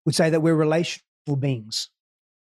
[0.07, 1.03] Would say that we're relational
[1.39, 1.89] beings,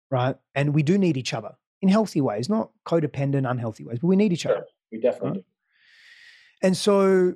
[0.09, 0.35] right?
[0.55, 4.15] And we do need each other in healthy ways, not codependent, unhealthy ways, but we
[4.15, 4.55] need each other.
[4.55, 4.65] Sure.
[4.91, 5.45] we definitely do
[6.61, 7.35] And so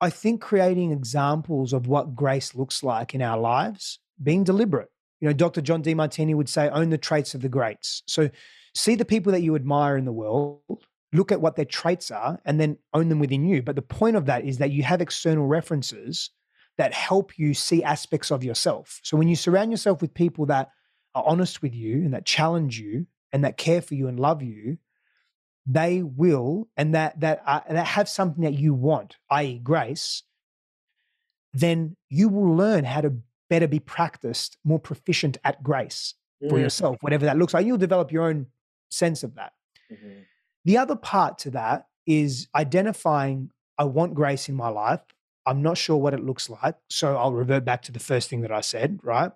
[0.00, 4.90] I think creating examples of what grace looks like in our lives, being deliberate.
[5.20, 5.60] You know, Dr.
[5.60, 8.02] John Demartini would say, own the traits of the greats.
[8.06, 8.30] So
[8.74, 10.60] see the people that you admire in the world,
[11.12, 13.62] look at what their traits are, and then own them within you.
[13.62, 16.30] But the point of that is that you have external references
[16.76, 19.00] that help you see aspects of yourself.
[19.04, 20.70] So when you surround yourself with people that
[21.14, 24.42] are honest with you and that challenge you and that care for you and love
[24.42, 24.78] you,
[25.66, 30.22] they will and that that uh, that have something that you want i.e grace
[31.52, 33.14] then you will learn how to
[33.48, 36.14] better be practiced more proficient at grace
[36.48, 38.46] for Mm, yourself whatever that looks like you'll develop your own
[38.90, 39.52] sense of that.
[39.90, 40.26] Mhm.
[40.64, 45.00] the other part to that is identifying i want grace in my life.
[45.46, 48.42] I'm not sure what it looks like so i'll revert back to the first thing
[48.42, 49.32] that i said right?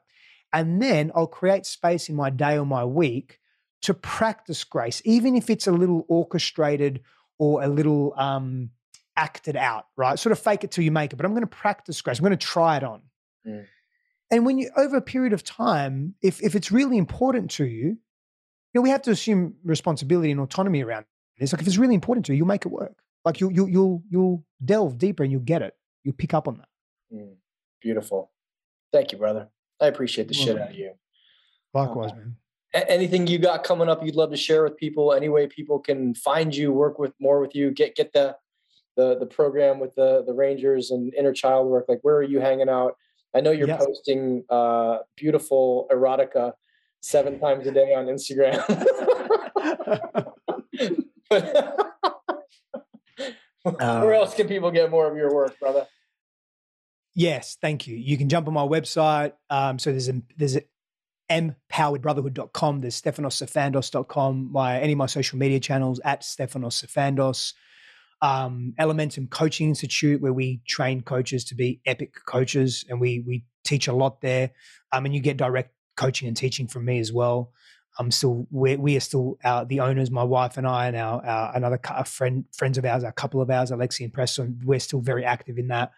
[0.52, 3.40] And then i'll create space in my day or my week
[3.82, 7.02] to practice grace, even if it's a little orchestrated
[7.38, 8.70] or a little um,
[9.16, 10.18] acted out, right?
[10.18, 11.16] Sort of fake it till you make it.
[11.16, 12.18] But I'm going to practice grace.
[12.18, 13.02] I'm going to try it on.
[13.46, 13.66] Mm.
[14.30, 17.86] And when you over a period of time, if if it's really important to you,
[17.86, 17.98] you
[18.74, 21.06] know, we have to assume responsibility and autonomy around
[21.38, 21.52] this.
[21.52, 22.98] Like if it's really important to you, you'll make it work.
[23.24, 25.74] Like you'll you'll you'll you'll delve deeper and you'll get it.
[26.04, 26.68] You'll pick up on that.
[27.14, 27.36] Mm,
[27.80, 28.30] beautiful
[28.92, 29.48] thank you brother
[29.80, 30.62] i appreciate the shit Welcome.
[30.62, 30.92] out of you
[31.74, 32.36] Likewise, Uh, man.
[32.74, 36.14] Anything you got coming up you'd love to share with people any way people can
[36.14, 38.36] find you work with more with you get get the
[38.96, 42.40] the the program with the the rangers and inner child work like where are you
[42.40, 42.96] hanging out
[43.34, 43.82] i know you're Yes.
[43.86, 46.52] posting uh beautiful erotica
[47.00, 48.58] seven times a day on instagram
[53.62, 55.86] where else can people get more of your work brother
[57.14, 57.96] Yes, thank you.
[57.96, 59.32] You can jump on my website.
[59.50, 60.62] Um, so there's a there's a
[61.30, 62.80] empoweredbrotherhood.com.
[62.80, 64.52] There's stefanossifandos.com.
[64.52, 67.54] My any of my social media channels at Stefanos Sifandos.
[68.20, 73.44] Um, Elementum Coaching Institute, where we train coaches to be epic coaches, and we we
[73.64, 74.50] teach a lot there.
[74.90, 77.52] Um, and you get direct coaching and teaching from me as well.
[77.98, 81.24] I'm still we we are still uh, the owners, my wife and I, and our,
[81.24, 84.60] our another friend friends of ours, a couple of ours, Alexi and Preston.
[84.64, 85.92] We're still very active in that.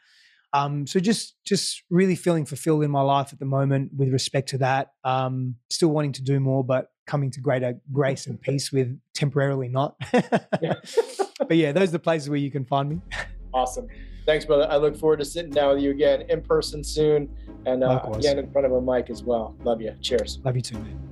[0.52, 4.48] Um, so just just really feeling fulfilled in my life at the moment with respect
[4.50, 4.88] to that.
[5.04, 9.68] Um, still wanting to do more, but coming to greater grace and peace with temporarily
[9.68, 9.96] not.
[10.12, 13.00] but yeah, those are the places where you can find me.
[13.52, 13.88] Awesome.
[14.26, 14.68] Thanks, brother.
[14.70, 17.28] I look forward to sitting down with you again in person soon
[17.66, 19.56] and uh, again in front of a mic as well.
[19.64, 19.92] Love you.
[20.00, 20.38] Cheers.
[20.44, 21.10] Love you too, man.